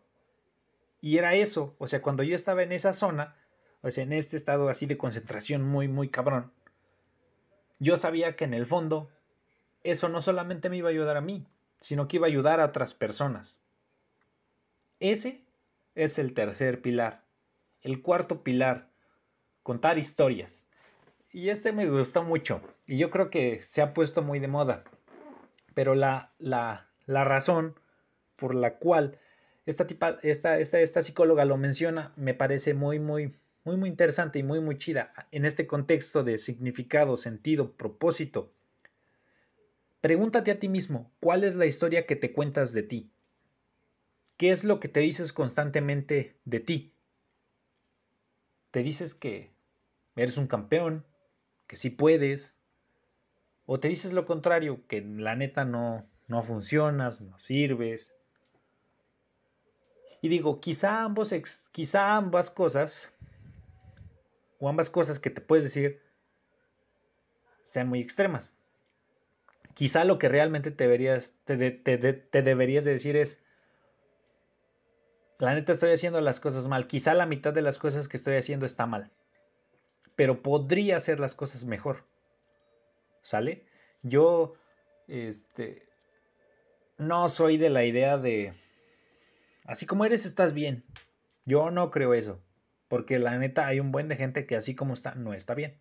Y 1.01 1.17
era 1.17 1.35
eso, 1.35 1.75
o 1.77 1.87
sea, 1.87 2.01
cuando 2.01 2.23
yo 2.23 2.35
estaba 2.35 2.63
en 2.63 2.71
esa 2.71 2.93
zona, 2.93 3.35
o 3.81 3.91
sea, 3.91 4.03
en 4.03 4.13
este 4.13 4.35
estado 4.35 4.69
así 4.69 4.85
de 4.85 4.97
concentración 4.97 5.63
muy, 5.63 5.87
muy 5.87 6.09
cabrón, 6.09 6.51
yo 7.79 7.97
sabía 7.97 8.35
que 8.35 8.45
en 8.45 8.53
el 8.53 8.65
fondo 8.65 9.09
eso 9.83 10.09
no 10.09 10.21
solamente 10.21 10.69
me 10.69 10.77
iba 10.77 10.89
a 10.89 10.91
ayudar 10.91 11.17
a 11.17 11.21
mí, 11.21 11.45
sino 11.79 12.07
que 12.07 12.17
iba 12.17 12.27
a 12.27 12.29
ayudar 12.29 12.59
a 12.59 12.65
otras 12.65 12.93
personas. 12.93 13.59
Ese 14.99 15.45
es 15.95 16.17
el 16.17 16.33
tercer 16.33 16.81
pilar. 16.81 17.23
El 17.81 18.01
cuarto 18.01 18.43
pilar, 18.43 18.89
contar 19.63 19.97
historias. 19.97 20.65
Y 21.31 21.49
este 21.49 21.71
me 21.71 21.89
gustó 21.89 22.23
mucho, 22.23 22.61
y 22.85 22.97
yo 22.97 23.11
creo 23.11 23.29
que 23.29 23.59
se 23.59 23.81
ha 23.81 23.93
puesto 23.93 24.21
muy 24.21 24.39
de 24.39 24.47
moda 24.47 24.83
pero 25.77 25.93
la, 25.93 26.33
la, 26.39 26.89
la 27.05 27.23
razón 27.23 27.75
por 28.35 28.55
la 28.55 28.79
cual 28.79 29.19
esta, 29.67 29.85
tipa, 29.85 30.17
esta, 30.23 30.57
esta, 30.57 30.79
esta 30.79 31.03
psicóloga 31.03 31.45
lo 31.45 31.55
menciona 31.55 32.13
me 32.15 32.33
parece 32.33 32.73
muy, 32.73 32.97
muy, 32.97 33.31
muy, 33.63 33.77
muy 33.77 33.87
interesante 33.87 34.39
y 34.39 34.43
muy, 34.43 34.59
muy 34.59 34.79
chida 34.79 35.13
en 35.29 35.45
este 35.45 35.67
contexto 35.67 36.23
de 36.23 36.39
significado, 36.39 37.15
sentido, 37.15 37.73
propósito. 37.73 38.51
Pregúntate 40.01 40.51
a 40.51 40.59
ti 40.59 40.69
mismo, 40.69 41.11
¿cuál 41.19 41.43
es 41.43 41.55
la 41.55 41.65
historia 41.65 42.05
que 42.05 42.15
te 42.15 42.33
cuentas 42.33 42.73
de 42.73 42.83
ti? 42.83 43.11
¿Qué 44.37 44.51
es 44.51 44.63
lo 44.63 44.79
que 44.79 44.87
te 44.87 44.99
dices 44.99 45.33
constantemente 45.33 46.39
de 46.45 46.59
ti? 46.59 46.93
¿Te 48.71 48.83
dices 48.83 49.15
que 49.15 49.51
eres 50.15 50.37
un 50.37 50.47
campeón, 50.47 51.05
que 51.65 51.75
sí 51.75 51.89
puedes, 51.89 52.55
o 53.65 53.79
te 53.79 53.89
dices 53.89 54.13
lo 54.13 54.25
contrario, 54.25 54.87
que 54.87 55.01
la 55.01 55.35
neta 55.35 55.65
no, 55.65 56.09
no 56.27 56.41
funcionas, 56.41 57.21
no 57.21 57.37
sirves. 57.37 58.13
Y 60.21 60.29
digo, 60.29 60.59
quizá, 60.61 61.07
quizá 61.71 62.15
ambas 62.15 62.49
cosas, 62.49 63.11
o 64.59 64.69
ambas 64.69 64.89
cosas 64.89 65.19
que 65.19 65.29
te 65.29 65.41
puedes 65.41 65.65
decir, 65.65 66.01
sean 67.65 67.89
muy 67.89 67.99
extremas. 67.99 68.56
Quizá 69.77 70.05
lo 70.05 70.17
que 70.17 70.27
realmente 70.27 70.71
te 70.71 70.85
deberías, 70.85 71.35
te, 71.45 71.55
te 71.55 72.41
deberías 72.41 72.83
de 72.83 72.93
decir 72.93 73.15
es, 73.15 73.39
la 75.37 75.53
neta 75.53 75.71
estoy 75.71 75.91
haciendo 75.91 76.19
las 76.19 76.39
cosas 76.39 76.67
mal. 76.67 76.87
Quizá 76.87 77.13
la 77.13 77.27
mitad 77.27 77.53
de 77.53 77.61
las 77.61 77.77
cosas 77.77 78.07
que 78.07 78.17
estoy 78.17 78.37
haciendo 78.37 78.65
está 78.65 78.87
mal. 78.87 79.11
Pero 80.15 80.41
podría 80.41 80.97
hacer 80.97 81.19
las 81.19 81.35
cosas 81.35 81.65
mejor. 81.65 82.05
¿Sale? 83.21 83.67
Yo, 84.01 84.55
este, 85.07 85.87
no 86.97 87.29
soy 87.29 87.57
de 87.57 87.69
la 87.69 87.83
idea 87.85 88.17
de, 88.17 88.53
así 89.65 89.85
como 89.85 90.05
eres, 90.05 90.25
estás 90.25 90.53
bien. 90.53 90.85
Yo 91.45 91.69
no 91.69 91.91
creo 91.91 92.15
eso, 92.15 92.41
porque 92.87 93.19
la 93.19 93.37
neta 93.37 93.67
hay 93.67 93.79
un 93.79 93.91
buen 93.91 94.07
de 94.07 94.15
gente 94.15 94.47
que 94.47 94.55
así 94.55 94.73
como 94.73 94.95
está, 94.95 95.13
no 95.13 95.35
está 95.35 95.53
bien. 95.53 95.79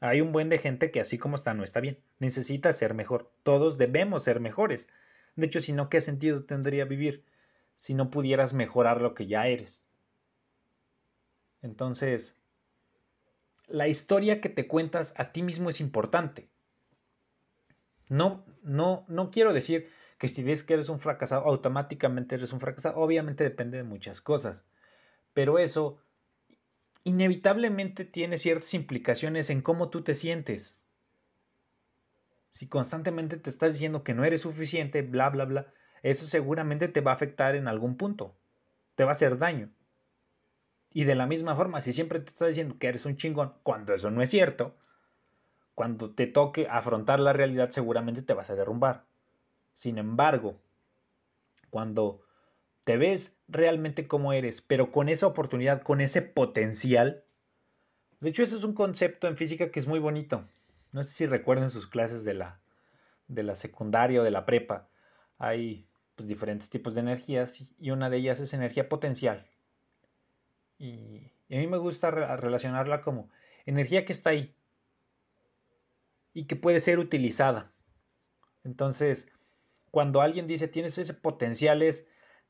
Hay 0.00 0.20
un 0.20 0.32
buen 0.32 0.48
de 0.48 0.58
gente 0.58 0.90
que 0.90 1.00
así 1.00 1.18
como 1.18 1.36
está, 1.36 1.54
no 1.54 1.64
está 1.64 1.80
bien. 1.80 1.98
Necesita 2.18 2.72
ser 2.72 2.94
mejor. 2.94 3.32
Todos 3.42 3.78
debemos 3.78 4.24
ser 4.24 4.40
mejores. 4.40 4.88
De 5.36 5.46
hecho, 5.46 5.60
si 5.60 5.72
no, 5.72 5.88
¿qué 5.88 6.00
sentido 6.00 6.44
tendría 6.44 6.84
vivir 6.84 7.24
si 7.76 7.94
no 7.94 8.10
pudieras 8.10 8.52
mejorar 8.52 9.00
lo 9.00 9.14
que 9.14 9.26
ya 9.26 9.46
eres? 9.46 9.86
Entonces, 11.62 12.36
la 13.66 13.88
historia 13.88 14.40
que 14.40 14.48
te 14.48 14.68
cuentas 14.68 15.14
a 15.16 15.32
ti 15.32 15.42
mismo 15.42 15.70
es 15.70 15.80
importante. 15.80 16.48
No, 18.08 18.44
no, 18.62 19.04
no 19.08 19.30
quiero 19.30 19.52
decir 19.52 19.88
que 20.18 20.28
si 20.28 20.42
dices 20.42 20.62
que 20.62 20.74
eres 20.74 20.88
un 20.88 21.00
fracasado, 21.00 21.46
automáticamente 21.46 22.34
eres 22.34 22.52
un 22.52 22.60
fracasado. 22.60 22.96
Obviamente 22.96 23.44
depende 23.44 23.78
de 23.78 23.84
muchas 23.84 24.20
cosas. 24.20 24.64
Pero 25.32 25.58
eso 25.58 25.98
inevitablemente 27.04 28.04
tiene 28.04 28.38
ciertas 28.38 28.72
implicaciones 28.74 29.50
en 29.50 29.62
cómo 29.62 29.90
tú 29.90 30.02
te 30.02 30.14
sientes. 30.14 30.74
Si 32.50 32.66
constantemente 32.66 33.36
te 33.36 33.50
estás 33.50 33.74
diciendo 33.74 34.02
que 34.02 34.14
no 34.14 34.24
eres 34.24 34.42
suficiente, 34.42 35.02
bla, 35.02 35.28
bla, 35.28 35.44
bla, 35.44 35.72
eso 36.02 36.26
seguramente 36.26 36.88
te 36.88 37.00
va 37.00 37.12
a 37.12 37.14
afectar 37.14 37.56
en 37.56 37.68
algún 37.68 37.96
punto. 37.96 38.34
Te 38.94 39.04
va 39.04 39.10
a 39.10 39.12
hacer 39.12 39.38
daño. 39.38 39.70
Y 40.92 41.04
de 41.04 41.14
la 41.14 41.26
misma 41.26 41.56
forma, 41.56 41.80
si 41.80 41.92
siempre 41.92 42.20
te 42.20 42.30
estás 42.30 42.48
diciendo 42.48 42.76
que 42.78 42.86
eres 42.86 43.04
un 43.04 43.16
chingón, 43.16 43.54
cuando 43.62 43.92
eso 43.94 44.10
no 44.10 44.22
es 44.22 44.30
cierto, 44.30 44.76
cuando 45.74 46.10
te 46.10 46.26
toque 46.26 46.68
afrontar 46.70 47.20
la 47.20 47.32
realidad 47.32 47.70
seguramente 47.70 48.22
te 48.22 48.32
vas 48.32 48.50
a 48.50 48.54
derrumbar. 48.54 49.04
Sin 49.72 49.98
embargo, 49.98 50.60
cuando 51.70 52.22
te 52.84 52.96
ves 52.96 53.33
realmente 53.48 54.08
como 54.08 54.32
eres, 54.32 54.60
pero 54.60 54.90
con 54.90 55.08
esa 55.08 55.26
oportunidad, 55.26 55.82
con 55.82 56.00
ese 56.00 56.22
potencial, 56.22 57.24
de 58.20 58.30
hecho 58.30 58.42
eso 58.42 58.56
es 58.56 58.64
un 58.64 58.74
concepto 58.74 59.28
en 59.28 59.36
física 59.36 59.70
que 59.70 59.80
es 59.80 59.86
muy 59.86 59.98
bonito. 59.98 60.48
No 60.92 61.02
sé 61.04 61.14
si 61.14 61.26
recuerden 61.26 61.70
sus 61.70 61.86
clases 61.86 62.24
de 62.24 62.34
la, 62.34 62.60
de 63.28 63.42
la 63.42 63.54
secundaria 63.54 64.20
o 64.20 64.24
de 64.24 64.30
la 64.30 64.46
prepa. 64.46 64.88
Hay 65.38 65.86
pues, 66.14 66.28
diferentes 66.28 66.70
tipos 66.70 66.94
de 66.94 67.00
energías 67.00 67.72
y 67.78 67.90
una 67.90 68.10
de 68.10 68.18
ellas 68.18 68.40
es 68.40 68.54
energía 68.54 68.88
potencial. 68.88 69.46
Y 70.78 71.32
a 71.50 71.56
mí 71.56 71.66
me 71.66 71.78
gusta 71.78 72.10
relacionarla 72.10 73.02
como 73.02 73.28
energía 73.66 74.04
que 74.04 74.12
está 74.12 74.30
ahí, 74.30 74.54
y 76.34 76.44
que 76.44 76.56
puede 76.56 76.80
ser 76.80 76.98
utilizada. 76.98 77.72
Entonces, 78.64 79.30
cuando 79.90 80.20
alguien 80.20 80.46
dice 80.46 80.68
tienes 80.68 80.98
ese 80.98 81.14
potencial 81.14 81.80
es, 81.82 82.06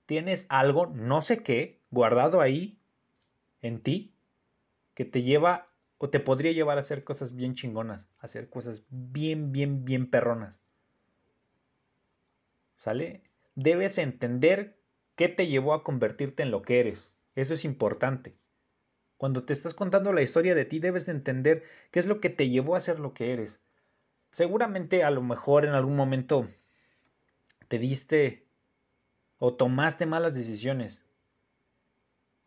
tienes 0.06 0.46
algo, 0.48 0.86
no 0.86 1.20
sé 1.20 1.42
qué, 1.42 1.80
guardado 1.90 2.40
ahí 2.40 2.78
en 3.62 3.80
ti, 3.80 4.14
que 4.94 5.04
te 5.04 5.22
lleva 5.22 5.68
o 5.98 6.10
te 6.10 6.20
podría 6.20 6.52
llevar 6.52 6.76
a 6.76 6.80
hacer 6.80 7.04
cosas 7.04 7.34
bien 7.34 7.54
chingonas, 7.54 8.08
a 8.18 8.24
hacer 8.24 8.50
cosas 8.50 8.84
bien, 8.90 9.52
bien, 9.52 9.84
bien 9.84 10.08
perronas. 10.08 10.60
¿Sale? 12.76 13.22
Debes 13.54 13.98
entender 13.98 14.78
qué 15.16 15.28
te 15.28 15.46
llevó 15.46 15.74
a 15.74 15.82
convertirte 15.82 16.42
en 16.42 16.50
lo 16.50 16.62
que 16.62 16.80
eres. 16.80 17.16
Eso 17.34 17.54
es 17.54 17.64
importante. 17.64 18.36
Cuando 19.16 19.44
te 19.44 19.52
estás 19.52 19.74
contando 19.74 20.12
la 20.12 20.22
historia 20.22 20.54
de 20.54 20.64
ti, 20.64 20.80
debes 20.80 21.08
entender 21.08 21.62
qué 21.90 22.00
es 22.00 22.06
lo 22.06 22.20
que 22.20 22.30
te 22.30 22.48
llevó 22.50 22.76
a 22.76 22.80
ser 22.80 22.98
lo 22.98 23.14
que 23.14 23.32
eres 23.32 23.60
seguramente 24.34 25.04
a 25.04 25.10
lo 25.10 25.22
mejor 25.22 25.64
en 25.64 25.74
algún 25.74 25.94
momento 25.94 26.48
te 27.68 27.78
diste 27.78 28.43
o 29.38 29.54
tomaste 29.54 30.06
malas 30.06 30.34
decisiones. 30.34 31.02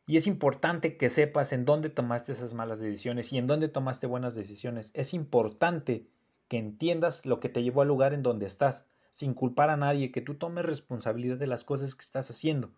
Y 0.05 0.17
es 0.17 0.27
importante 0.27 0.97
que 0.97 1.09
sepas 1.09 1.51
en 1.51 1.65
dónde 1.65 1.89
tomaste 1.89 2.31
esas 2.31 2.53
malas 2.53 2.79
decisiones 2.79 3.33
y 3.33 3.37
en 3.37 3.47
dónde 3.47 3.67
tomaste 3.67 4.07
buenas 4.07 4.35
decisiones. 4.35 4.91
Es 4.93 5.13
importante 5.13 6.07
que 6.47 6.57
entiendas 6.57 7.25
lo 7.25 7.39
que 7.39 7.49
te 7.49 7.61
llevó 7.61 7.81
al 7.81 7.89
lugar 7.89 8.13
en 8.13 8.23
donde 8.23 8.45
estás, 8.45 8.85
sin 9.09 9.33
culpar 9.33 9.69
a 9.69 9.77
nadie, 9.77 10.11
que 10.11 10.21
tú 10.21 10.35
tomes 10.35 10.65
responsabilidad 10.65 11.37
de 11.37 11.47
las 11.47 11.63
cosas 11.63 11.93
que 11.95 12.03
estás 12.03 12.29
haciendo. 12.29 12.71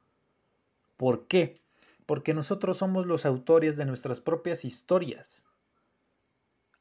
¿Por 0.98 1.28
qué? 1.28 1.62
porque 2.10 2.34
nosotros 2.34 2.78
somos 2.78 3.06
los 3.06 3.28
autores 3.28 3.78
de 3.78 3.86
nuestras 3.86 4.19
propias 4.19 4.65
historias. 4.65 5.45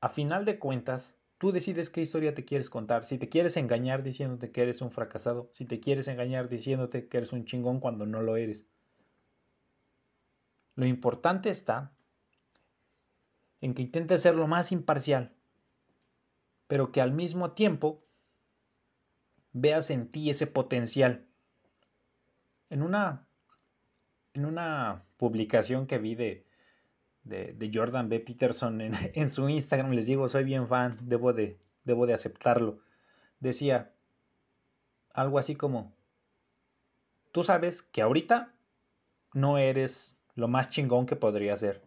A 0.00 0.08
final 0.08 0.46
de 0.46 0.58
cuentas, 0.58 1.16
tú 1.38 1.52
decides 1.52 1.88
qué 1.88 2.02
historia 2.02 2.34
te 2.34 2.44
quieres 2.44 2.68
contar. 2.68 3.04
Si 3.04 3.16
te 3.16 3.28
quieres 3.28 3.56
engañar 3.56 4.02
diciéndote 4.02 4.50
que 4.50 4.62
eres 4.62 4.82
un 4.82 4.90
fracasado, 4.90 5.50
si 5.52 5.64
te 5.64 5.80
quieres 5.80 6.08
engañar 6.08 6.48
diciéndote 6.48 7.08
que 7.08 7.16
eres 7.16 7.32
un 7.32 7.44
chingón 7.44 7.80
cuando 7.80 8.06
no 8.06 8.22
lo 8.22 8.36
eres. 8.36 8.64
Lo 10.74 10.86
importante 10.86 11.48
está 11.50 11.92
en 13.60 13.74
que 13.74 13.82
intentes 13.82 14.22
ser 14.22 14.34
lo 14.34 14.46
más 14.46 14.70
imparcial, 14.72 15.34
pero 16.66 16.92
que 16.92 17.00
al 17.00 17.12
mismo 17.12 17.52
tiempo 17.52 18.04
veas 19.52 19.90
en 19.90 20.08
ti 20.10 20.30
ese 20.30 20.46
potencial. 20.46 21.26
En 22.70 22.82
una, 22.82 23.26
en 24.34 24.44
una 24.44 25.04
publicación 25.16 25.86
que 25.86 25.98
vi 25.98 26.14
de, 26.14 26.47
de, 27.28 27.70
Jordan 27.72 28.08
B. 28.08 28.20
Peterson 28.20 28.80
en, 28.80 29.28
su 29.28 29.48
Instagram, 29.48 29.92
les 29.92 30.06
digo, 30.06 30.28
soy 30.28 30.44
bien 30.44 30.66
fan, 30.66 30.96
debo 31.02 31.32
de, 31.32 31.58
debo 31.84 32.06
de 32.06 32.14
aceptarlo, 32.14 32.80
decía 33.40 33.92
algo 35.12 35.38
así 35.38 35.54
como, 35.54 35.92
tú 37.32 37.42
sabes 37.42 37.82
que 37.82 38.02
ahorita 38.02 38.54
no 39.32 39.58
eres 39.58 40.16
lo 40.34 40.48
más 40.48 40.70
chingón 40.70 41.06
que 41.06 41.16
podría 41.16 41.56
ser, 41.56 41.82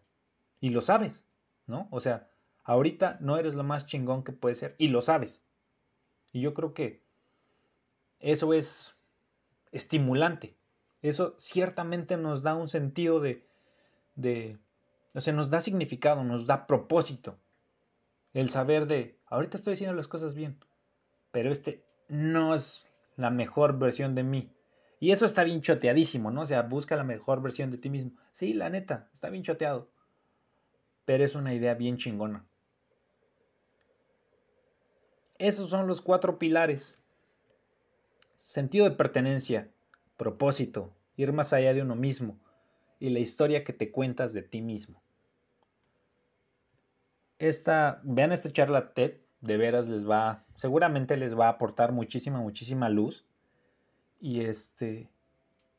y 0.60 0.70
lo 0.70 0.82
sabes, 0.82 1.26
¿no? 1.66 1.88
O 1.92 2.00
sea, 2.00 2.30
ahorita 2.64 3.18
no 3.22 3.38
eres 3.38 3.56
lo 3.56 3.64
más 3.64 3.86
chingón 3.86 4.24
que 4.24 4.32
puede 4.32 4.56
ser, 4.56 4.76
y 4.78 4.90
lo 4.90 5.02
sabes. 5.02 5.44
Y 6.32 6.42
yo 6.42 6.54
creo 6.54 6.74
que 6.74 7.02
eso 8.20 8.54
es 8.54 8.96
estimulante. 9.72 10.56
Eso 11.02 11.36
ciertamente 11.38 12.18
nos 12.18 12.44
da 12.44 12.56
un 12.56 12.68
sentido 12.68 13.20
de, 13.20 13.44
o 15.14 15.22
sea, 15.22 15.34
nos 15.34 15.50
da 15.50 15.62
significado, 15.62 16.24
nos 16.24 16.46
da 16.46 16.68
propósito. 16.68 17.40
El 18.34 18.50
saber 18.50 18.88
de, 18.88 19.20
ahorita 19.28 19.58
estoy 19.58 19.74
haciendo 19.74 19.96
las 19.96 20.08
cosas 20.08 20.36
bien, 20.36 20.58
pero 21.32 21.52
este 21.52 21.86
no 22.08 22.56
es 22.56 22.88
la 23.18 23.30
mejor 23.30 23.78
versión 23.78 24.16
de 24.16 24.24
mí. 24.24 24.54
Y 25.00 25.12
eso 25.12 25.26
está 25.26 25.44
bien 25.44 25.62
choteadísimo, 25.62 26.32
¿no? 26.32 26.42
O 26.42 26.46
sea, 26.46 26.62
busca 26.62 26.96
la 26.96 27.04
mejor 27.04 27.42
versión 27.42 27.72
de 27.72 27.78
ti 27.78 27.90
mismo. 27.90 28.12
Sí, 28.32 28.54
la 28.54 28.70
neta, 28.70 29.10
está 29.14 29.30
bien 29.30 29.44
choteado. 29.44 29.90
Pero 31.06 31.26
es 31.26 31.36
una 31.36 31.54
idea 31.54 31.74
bien 31.74 31.98
chingona. 31.98 32.46
Esos 35.40 35.72
son 35.72 35.88
los 35.88 36.02
cuatro 36.02 36.38
pilares 36.38 37.00
sentido 38.38 38.90
de 38.90 38.96
pertenencia, 38.96 39.72
propósito, 40.18 40.94
ir 41.16 41.32
más 41.34 41.54
allá 41.54 41.74
de 41.74 41.82
uno 41.82 41.96
mismo 41.96 42.40
y 43.02 43.10
la 43.10 43.20
historia 43.20 43.64
que 43.64 43.74
te 43.74 43.92
cuentas 43.92 44.32
de 44.32 44.44
ti 44.44 44.62
mismo. 44.62 45.02
Esta, 47.40 48.00
vean 48.04 48.32
esta 48.32 48.52
charla 48.52 48.94
TED, 48.94 49.18
de 49.42 49.58
veras 49.58 49.90
les 49.90 50.08
va, 50.08 50.46
seguramente 50.54 51.18
les 51.18 51.38
va 51.38 51.48
a 51.48 51.54
aportar 51.54 51.92
muchísima, 51.92 52.40
muchísima 52.40 52.90
luz. 52.90 53.26
Y 54.20 54.42
este, 54.42 55.10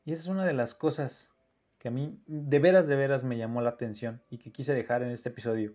y 0.03 0.11
esa 0.11 0.23
es 0.23 0.27
una 0.27 0.45
de 0.45 0.51
las 0.51 0.73
cosas 0.73 1.31
que 1.79 1.87
a 1.87 1.91
mí 1.91 2.19
de 2.27 2.59
veras, 2.59 2.89
de 2.89 2.97
veras 2.97 3.23
me 3.23 3.37
llamó 3.37 3.61
la 3.61 3.69
atención 3.69 4.21
y 4.29 4.37
que 4.37 4.51
quise 4.51 4.73
dejar 4.73 5.01
en 5.01 5.11
este 5.11 5.29
episodio. 5.29 5.73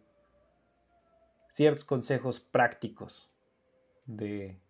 Ciertos 1.49 1.87
consejos 1.87 2.41
prácticos 2.41 3.31
de, 4.05 4.61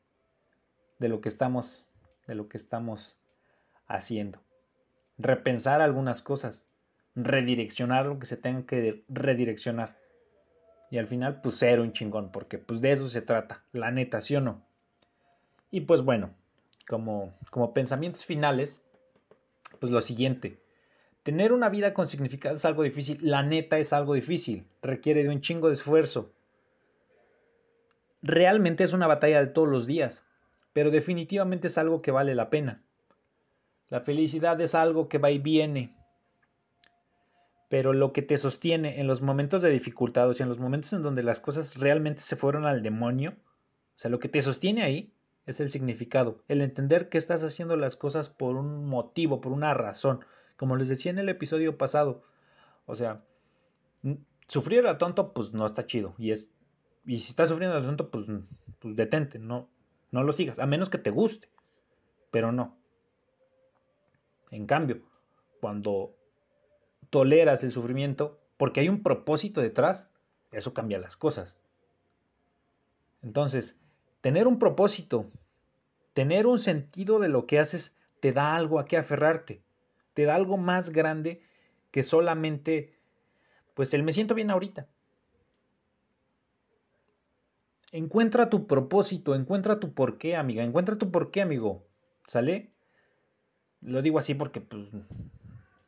de 1.01 1.09
lo 1.09 1.21
que 1.21 1.29
estamos 1.29 1.85
de 2.29 2.37
lo 2.37 2.49
que 2.49 2.59
estamos 2.59 3.19
haciendo. 3.89 4.41
Repensar 5.17 5.81
algunas 5.81 6.23
cosas, 6.23 6.68
redireccionar 7.19 8.07
lo 8.07 8.19
que 8.19 8.27
se 8.27 8.37
tenga 8.37 8.65
que 8.65 9.05
redireccionar. 9.09 9.99
Y 10.91 10.99
al 10.99 11.07
final, 11.07 11.41
pues 11.41 11.57
ser 11.57 11.81
un 11.81 11.93
chingón, 11.93 12.31
porque 12.31 12.59
pues 12.59 12.81
de 12.81 12.93
eso 12.93 13.09
se 13.09 13.21
trata, 13.21 13.65
la 13.73 13.91
neta, 13.91 14.21
¿sí 14.21 14.37
o 14.37 14.41
no? 14.41 14.65
Y 15.71 15.83
pues 15.83 16.03
bueno, 16.03 16.35
como, 16.89 17.35
como 17.51 17.75
pensamientos 17.75 18.25
finales, 18.25 18.81
pues 19.81 19.93
lo 19.93 20.01
siguiente. 20.01 20.59
Tener 21.23 21.53
una 21.53 21.69
vida 21.69 21.93
con 21.93 22.07
significado 22.07 22.57
es 22.57 22.65
algo 22.65 22.85
difícil, 22.85 23.19
la 23.21 23.43
neta 23.43 23.79
es 23.79 23.93
algo 23.93 24.15
difícil, 24.15 24.67
requiere 24.81 25.23
de 25.25 25.29
un 25.29 25.43
chingo 25.43 25.69
de 25.69 25.75
esfuerzo. 25.75 26.33
Realmente 28.23 28.85
es 28.85 28.95
una 28.95 29.07
batalla 29.07 29.41
de 29.41 29.49
todos 29.49 29.69
los 29.69 29.87
días, 29.87 30.25
pero 30.73 30.91
definitivamente 30.91 31.67
es 31.67 31.77
algo 31.77 32.01
que 32.01 32.13
vale 32.13 32.35
la 32.35 32.49
pena. 32.49 32.83
La 33.91 34.01
felicidad 34.01 34.59
es 34.61 34.75
algo 34.75 35.09
que 35.09 35.19
va 35.19 35.31
y 35.31 35.39
viene, 35.39 35.95
pero 37.69 37.93
lo 37.93 38.13
que 38.13 38.23
te 38.23 38.39
sostiene 38.39 39.01
en 39.01 39.07
los 39.07 39.21
momentos 39.21 39.63
de 39.63 39.71
dificultad, 39.71 40.29
o 40.29 40.35
sea, 40.35 40.45
en 40.45 40.51
los 40.51 40.59
momentos 40.59 40.93
en 40.93 41.03
donde 41.03 41.23
las 41.23 41.41
cosas 41.41 41.77
realmente 41.77 42.23
se 42.23 42.37
fueron 42.37 42.65
al 42.65 42.83
demonio, 42.83 43.31
o 43.31 43.99
sea, 43.99 44.11
lo 44.11 44.19
que 44.19 44.29
te 44.29 44.41
sostiene 44.41 44.83
ahí 44.83 45.13
es 45.47 45.61
el 45.61 45.71
significado, 45.71 46.43
el 46.49 46.61
entender 46.61 47.09
que 47.09 47.19
estás 47.19 47.43
haciendo 47.43 47.77
las 47.77 47.97
cosas 47.97 48.29
por 48.29 48.57
un 48.57 48.87
motivo, 48.87 49.41
por 49.41 49.53
una 49.53 49.75
razón, 49.75 50.25
como 50.57 50.77
les 50.77 50.89
decía 50.89 51.11
en 51.11 51.19
el 51.19 51.29
episodio 51.29 51.77
pasado, 51.77 52.23
o 52.87 52.95
sea, 52.95 53.23
sufrir 54.49 54.87
a 54.87 54.99
tonto 54.99 55.33
pues 55.35 55.53
no 55.53 55.67
está 55.67 55.87
chido 55.87 56.15
y 56.19 56.31
es 56.33 56.51
y 57.05 57.19
si 57.21 57.31
estás 57.31 57.49
sufriendo 57.49 57.77
a 57.77 57.83
tonto 57.83 58.11
pues, 58.11 58.27
pues 58.79 58.97
detente, 58.97 59.39
no 59.39 59.69
no 60.11 60.23
lo 60.23 60.33
sigas, 60.33 60.59
a 60.59 60.67
menos 60.67 60.89
que 60.89 60.99
te 60.99 61.11
guste, 61.11 61.49
pero 62.31 62.51
no. 62.51 62.77
En 64.51 64.67
cambio, 64.67 65.03
cuando 65.61 66.18
toleras 67.11 67.65
el 67.65 67.73
sufrimiento, 67.73 68.39
porque 68.57 68.81
hay 68.81 68.89
un 68.89 69.03
propósito 69.03 69.61
detrás, 69.61 70.11
eso 70.53 70.75
cambia 70.75 70.99
las 70.99 71.17
cosas. 71.17 71.57
Entonces, 73.23 73.77
tener 74.21 74.47
un 74.47 74.59
propósito, 74.59 75.27
tener 76.13 76.47
un 76.47 76.59
sentido 76.59 77.19
de 77.19 77.29
lo 77.29 77.47
que 77.47 77.59
haces, 77.59 77.97
te 78.21 78.33
da 78.33 78.57
algo 78.57 78.79
a 78.79 78.85
qué 78.87 78.97
aferrarte, 78.97 79.63
te 80.15 80.25
da 80.25 80.35
algo 80.35 80.57
más 80.57 80.91
grande 80.91 81.43
que 81.91 82.03
solamente, 82.03 82.95
pues 83.75 83.95
el 83.95 84.03
me 84.03 84.13
siento 84.13 84.35
bien 84.35 84.51
ahorita. 84.51 84.89
Encuentra 87.91 88.51
tu 88.51 88.67
propósito, 88.67 89.35
encuentra 89.35 89.81
tu 89.81 89.95
porqué, 89.95 90.37
amiga, 90.37 90.63
encuentra 90.63 90.99
tu 90.99 91.11
porqué, 91.11 91.41
amigo. 91.41 91.87
¿Sale? 92.27 92.71
Lo 93.81 94.03
digo 94.03 94.19
así 94.19 94.35
porque 94.35 94.61
pues 94.61 94.91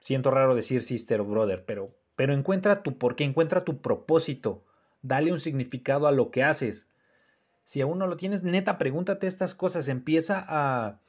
siento 0.01 0.31
raro 0.31 0.55
decir 0.55 0.83
sister 0.83 1.21
o 1.21 1.25
brother, 1.25 1.65
pero 1.65 1.97
pero 2.17 2.35
encuentra 2.35 2.83
tu 2.83 2.99
porqué, 2.99 3.25
encuentra 3.25 3.65
tu 3.65 3.81
propósito. 3.81 4.65
Dale 5.01 5.33
un 5.33 5.41
significado 5.41 6.07
a 6.07 6.13
lo 6.13 6.31
que 6.31 6.43
haces. 6.43 6.87
Si 7.65 7.81
aún 7.81 7.99
no 7.99 8.07
lo 8.07 8.19
tienes, 8.19 8.43
neta, 8.43 8.77
pregúntate 8.77 9.27
estas 9.27 9.55
cosas, 9.55 9.89
empieza 9.89 10.45
a 10.47 11.01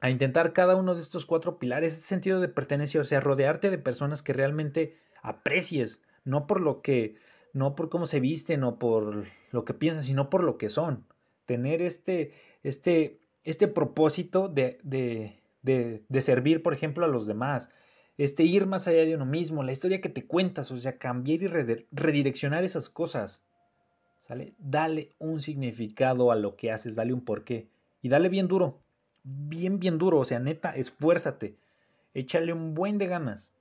a 0.00 0.10
intentar 0.10 0.52
cada 0.52 0.76
uno 0.76 0.94
de 0.94 1.02
estos 1.02 1.26
cuatro 1.26 1.58
pilares, 1.58 1.92
ese 1.92 2.06
sentido 2.06 2.40
de 2.40 2.48
pertenencia, 2.48 3.00
o 3.00 3.04
sea, 3.04 3.20
rodearte 3.20 3.70
de 3.70 3.78
personas 3.78 4.22
que 4.22 4.32
realmente 4.32 4.96
aprecies, 5.22 6.02
no 6.24 6.46
por 6.46 6.60
lo 6.60 6.80
que 6.80 7.16
no 7.52 7.74
por 7.74 7.90
cómo 7.90 8.06
se 8.06 8.20
visten 8.20 8.62
o 8.64 8.78
por 8.78 9.26
lo 9.50 9.64
que 9.64 9.74
piensan, 9.74 10.04
sino 10.04 10.30
por 10.30 10.44
lo 10.44 10.56
que 10.56 10.68
son. 10.68 11.04
Tener 11.46 11.82
este, 11.82 12.32
este, 12.62 13.20
este 13.42 13.66
propósito 13.66 14.48
de, 14.48 14.78
de, 14.84 15.42
de, 15.62 16.04
de 16.08 16.20
servir, 16.22 16.62
por 16.62 16.72
ejemplo, 16.72 17.04
a 17.04 17.08
los 17.08 17.26
demás. 17.26 17.68
Este 18.18 18.42
ir 18.42 18.66
más 18.66 18.86
allá 18.86 19.04
de 19.04 19.14
uno 19.14 19.26
mismo, 19.26 19.62
la 19.62 19.72
historia 19.72 20.00
que 20.00 20.08
te 20.08 20.26
cuentas, 20.26 20.70
o 20.70 20.76
sea, 20.76 20.98
cambiar 20.98 21.42
y 21.42 21.46
redireccionar 21.46 22.64
esas 22.64 22.88
cosas. 22.88 23.42
¿Sale? 24.18 24.52
Dale 24.58 25.14
un 25.18 25.40
significado 25.40 26.30
a 26.30 26.36
lo 26.36 26.54
que 26.56 26.70
haces, 26.70 26.96
dale 26.96 27.14
un 27.14 27.24
porqué. 27.24 27.68
Y 28.02 28.10
dale 28.10 28.28
bien 28.28 28.48
duro, 28.48 28.78
bien, 29.24 29.78
bien 29.78 29.98
duro, 29.98 30.18
o 30.18 30.24
sea, 30.24 30.38
neta, 30.38 30.74
esfuérzate. 30.76 31.56
Échale 32.12 32.52
un 32.52 32.74
buen 32.74 32.98
de 32.98 33.06
ganas. 33.06 33.52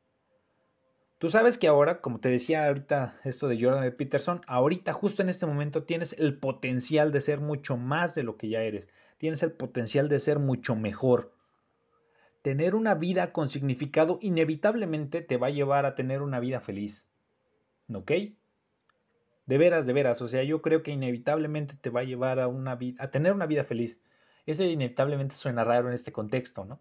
Tú 1.20 1.30
sabes 1.30 1.58
que 1.58 1.68
ahora, 1.68 2.00
como 2.00 2.22
te 2.22 2.30
decía 2.30 2.66
ahorita 2.66 3.18
esto 3.26 3.50
de 3.50 3.62
Jordan 3.62 3.94
Peterson, 3.98 4.42
ahorita 4.48 4.94
justo 4.94 5.22
en 5.22 5.28
este 5.28 5.46
momento 5.46 5.84
tienes 5.84 6.14
el 6.18 6.38
potencial 6.38 7.12
de 7.12 7.20
ser 7.20 7.42
mucho 7.42 7.76
más 7.76 8.16
de 8.16 8.24
lo 8.24 8.38
que 8.38 8.48
ya 8.48 8.62
eres. 8.62 8.88
Tienes 9.18 9.44
el 9.44 9.52
potencial 9.52 10.08
de 10.08 10.20
ser 10.20 10.40
mucho 10.40 10.78
mejor. 10.78 11.34
Tener 12.42 12.76
una 12.76 12.96
vida 12.96 13.34
con 13.34 13.50
significado 13.50 14.18
inevitablemente 14.22 15.22
te 15.22 15.38
va 15.38 15.48
a 15.48 15.52
llevar 15.52 15.86
a 15.86 15.96
tener 15.96 16.22
una 16.22 16.40
vida 16.40 16.62
feliz. 16.62 17.10
¿Ok? 17.94 18.12
De 19.46 19.58
veras, 19.58 19.86
de 19.86 19.94
veras. 19.94 20.22
O 20.22 20.28
sea, 20.28 20.44
yo 20.44 20.62
creo 20.62 20.84
que 20.84 20.92
inevitablemente 20.92 21.76
te 21.76 21.90
va 21.90 22.02
a 22.02 22.04
llevar 22.04 22.40
a, 22.40 22.50
tener 23.10 23.34
una 23.34 23.46
vida 23.46 23.64
feliz. 23.64 24.00
Eso 24.46 24.64
inevitablemente 24.64 25.36
suena 25.36 25.64
raro 25.64 25.88
en 25.90 25.94
este 25.94 26.12
contexto, 26.12 26.66
¿no? 26.66 26.80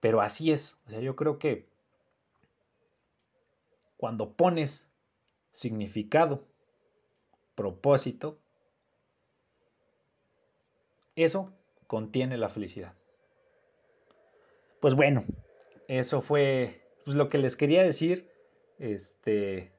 Pero 0.00 0.20
así 0.20 0.50
es. 0.50 0.76
O 0.86 0.90
sea, 0.90 1.00
yo 1.00 1.14
creo 1.14 1.38
que 1.38 1.68
cuando 3.96 4.32
pones 4.32 4.88
significado, 5.52 6.46
propósito, 7.54 8.38
eso 11.16 11.52
contiene 11.86 12.38
la 12.38 12.48
felicidad. 12.48 12.94
Pues 14.80 14.94
bueno, 14.94 15.24
eso 15.88 16.20
fue 16.20 16.80
pues 17.04 17.16
lo 17.16 17.28
que 17.28 17.38
les 17.38 17.56
quería 17.56 17.82
decir, 17.82 18.30
este, 18.78 19.72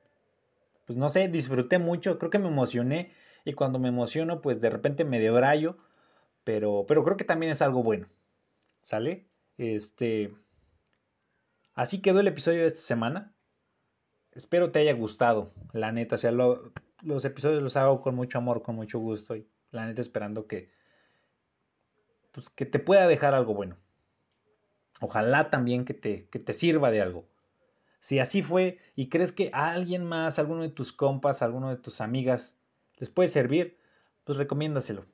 pues 0.86 0.98
no 0.98 1.10
sé, 1.10 1.28
disfruté 1.28 1.80
mucho, 1.80 2.20
creo 2.20 2.30
que 2.30 2.40
me 2.40 2.48
emocioné 2.48 3.12
y 3.46 3.54
cuando 3.54 3.80
me 3.80 3.90
emociono, 3.90 4.42
pues 4.42 4.62
de 4.62 4.70
repente 4.70 5.04
me 5.06 5.20
debrayo, 5.20 5.78
pero, 6.44 6.86
pero 6.88 7.04
creo 7.04 7.18
que 7.18 7.24
también 7.24 7.52
es 7.52 7.62
algo 7.62 7.84
bueno, 7.84 8.08
¿sale? 8.82 9.28
Este, 9.58 10.36
así 11.74 12.02
quedó 12.02 12.20
el 12.20 12.28
episodio 12.28 12.62
de 12.62 12.68
esta 12.68 12.82
semana. 12.82 13.34
Espero 14.34 14.72
te 14.72 14.80
haya 14.80 14.94
gustado, 14.94 15.52
la 15.74 15.92
neta, 15.92 16.16
o 16.16 16.18
sea, 16.18 16.32
los 16.32 17.26
episodios 17.26 17.64
los 17.64 17.76
hago 17.76 18.02
con 18.02 18.16
mucho 18.16 18.38
amor, 18.38 18.62
con 18.62 18.76
mucho 18.76 19.00
gusto 19.00 19.36
y 19.36 19.48
la 19.72 19.86
neta 19.86 20.02
esperando 20.02 20.48
que, 20.48 20.72
pues 22.32 22.50
que 22.50 22.66
te 22.66 22.80
pueda 22.80 23.08
dejar 23.08 23.34
algo 23.34 23.54
bueno. 23.54 23.78
Ojalá 25.02 25.50
también 25.50 25.84
que 25.84 25.96
te, 25.96 26.28
que 26.30 26.38
te 26.38 26.54
sirva 26.54 26.92
de 26.92 27.02
algo. 27.02 27.26
Si 28.00 28.20
así 28.20 28.44
fue 28.44 28.80
y 28.96 29.10
crees 29.10 29.32
que 29.32 29.50
a 29.52 29.72
alguien 29.72 30.06
más, 30.06 30.38
alguno 30.38 30.62
de 30.62 30.70
tus 30.70 30.94
compas, 30.94 31.42
alguno 31.42 31.70
de 31.70 31.78
tus 31.78 32.02
amigas 32.02 32.56
les 32.98 33.10
puede 33.10 33.28
servir, 33.28 33.78
pues 34.24 34.38
recomiéndaselo. 34.38 35.06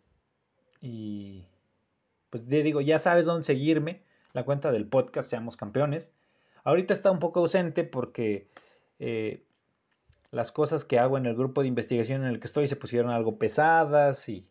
Y 0.81 1.45
pues 2.29 2.45
te 2.45 2.63
digo, 2.63 2.81
ya 2.81 2.99
sabes 2.99 3.25
dónde 3.25 3.43
seguirme, 3.43 4.03
la 4.33 4.43
cuenta 4.43 4.73
del 4.73 4.88
podcast 4.88 5.29
Seamos 5.29 5.55
Campeones. 5.55 6.11
Ahorita 6.65 6.93
está 6.93 7.09
un 7.09 7.19
poco 7.19 7.39
ausente 7.39 7.85
porque 7.85 8.49
eh, 8.99 9.45
las 10.31 10.51
cosas 10.51 10.83
que 10.83 10.99
hago 10.99 11.17
en 11.17 11.25
el 11.25 11.35
grupo 11.35 11.61
de 11.61 11.69
investigación 11.69 12.23
en 12.23 12.27
el 12.27 12.41
que 12.41 12.47
estoy 12.47 12.67
se 12.67 12.75
pusieron 12.75 13.11
algo 13.11 13.38
pesadas 13.38 14.27
y, 14.27 14.49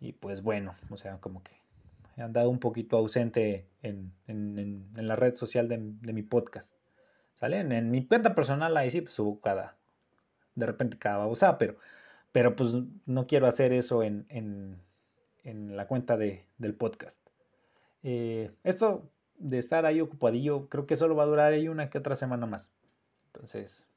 y 0.00 0.14
pues 0.14 0.42
bueno, 0.42 0.74
o 0.90 0.96
sea, 0.96 1.18
como 1.18 1.44
que 1.44 1.52
he 2.18 2.22
andado 2.22 2.50
un 2.50 2.58
poquito 2.58 2.96
ausente 2.96 3.68
en, 3.82 4.12
la 4.94 5.14
red 5.14 5.36
social 5.36 5.68
de, 5.68 5.78
mi 5.78 6.22
podcast. 6.22 6.74
¿Sale? 7.34 7.60
En, 7.60 7.90
mi 7.92 8.04
cuenta 8.06 8.34
personal 8.34 8.76
ahí 8.76 8.90
sí 8.90 9.00
pues, 9.02 9.14
subo 9.14 9.40
cada, 9.40 9.76
de 10.56 10.66
repente 10.66 10.98
cada 10.98 11.18
babosa, 11.18 11.58
pero, 11.58 11.76
pero 12.32 12.56
pues 12.56 12.74
no 13.06 13.28
quiero 13.28 13.46
hacer 13.46 13.72
eso 13.72 14.02
en, 14.02 14.82
la 15.44 15.86
cuenta 15.86 16.16
de, 16.16 16.44
del 16.58 16.74
podcast. 16.74 17.20
Eh, 18.02 18.50
esto 18.64 19.08
de 19.38 19.58
estar 19.58 19.86
ahí 19.86 20.00
ocupadillo, 20.00 20.68
creo 20.68 20.86
que 20.86 20.96
solo 20.96 21.14
va 21.14 21.22
a 21.22 21.26
durar 21.26 21.52
ahí 21.52 21.68
una 21.68 21.88
que 21.88 21.98
otra 21.98 22.16
semana 22.16 22.46
más. 22.46 22.72
Entonces, 23.26 23.88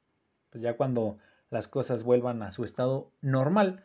pues 0.50 0.62
ya 0.62 0.76
cuando 0.76 1.18
las 1.50 1.66
cosas 1.66 2.04
vuelvan 2.04 2.44
a 2.44 2.52
su 2.52 2.62
estado 2.62 3.10
normal, 3.20 3.84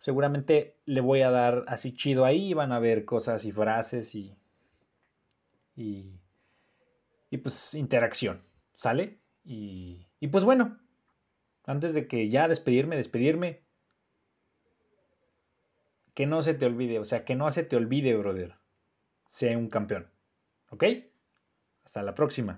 seguramente 0.00 0.80
le 0.86 1.00
voy 1.02 1.20
a 1.20 1.30
dar 1.30 1.64
así 1.68 1.92
chido 1.92 2.24
ahí, 2.24 2.54
van 2.54 2.72
a 2.72 2.80
ver 2.80 3.04
cosas 3.04 3.44
y 3.44 3.52
frases 3.52 4.14
y, 4.14 4.34
y, 5.76 6.18
y 7.28 7.36
pues 7.36 7.74
interacción, 7.74 8.42
¿sale? 8.74 9.20
Y, 9.44 10.08
y 10.18 10.28
pues 10.28 10.44
bueno, 10.44 10.80
antes 11.64 11.92
de 11.92 12.08
que 12.08 12.30
ya 12.30 12.48
despedirme, 12.48 12.96
despedirme, 12.96 13.62
que 16.14 16.26
no 16.26 16.42
se 16.42 16.54
te 16.54 16.64
olvide, 16.64 16.98
o 16.98 17.04
sea, 17.04 17.24
que 17.24 17.34
no 17.34 17.50
se 17.50 17.62
te 17.62 17.76
olvide, 17.76 18.16
brother, 18.16 18.56
sea 19.26 19.56
un 19.56 19.68
campeón, 19.68 20.10
¿ok? 20.70 20.84
Hasta 21.84 22.02
la 22.02 22.14
próxima. 22.14 22.56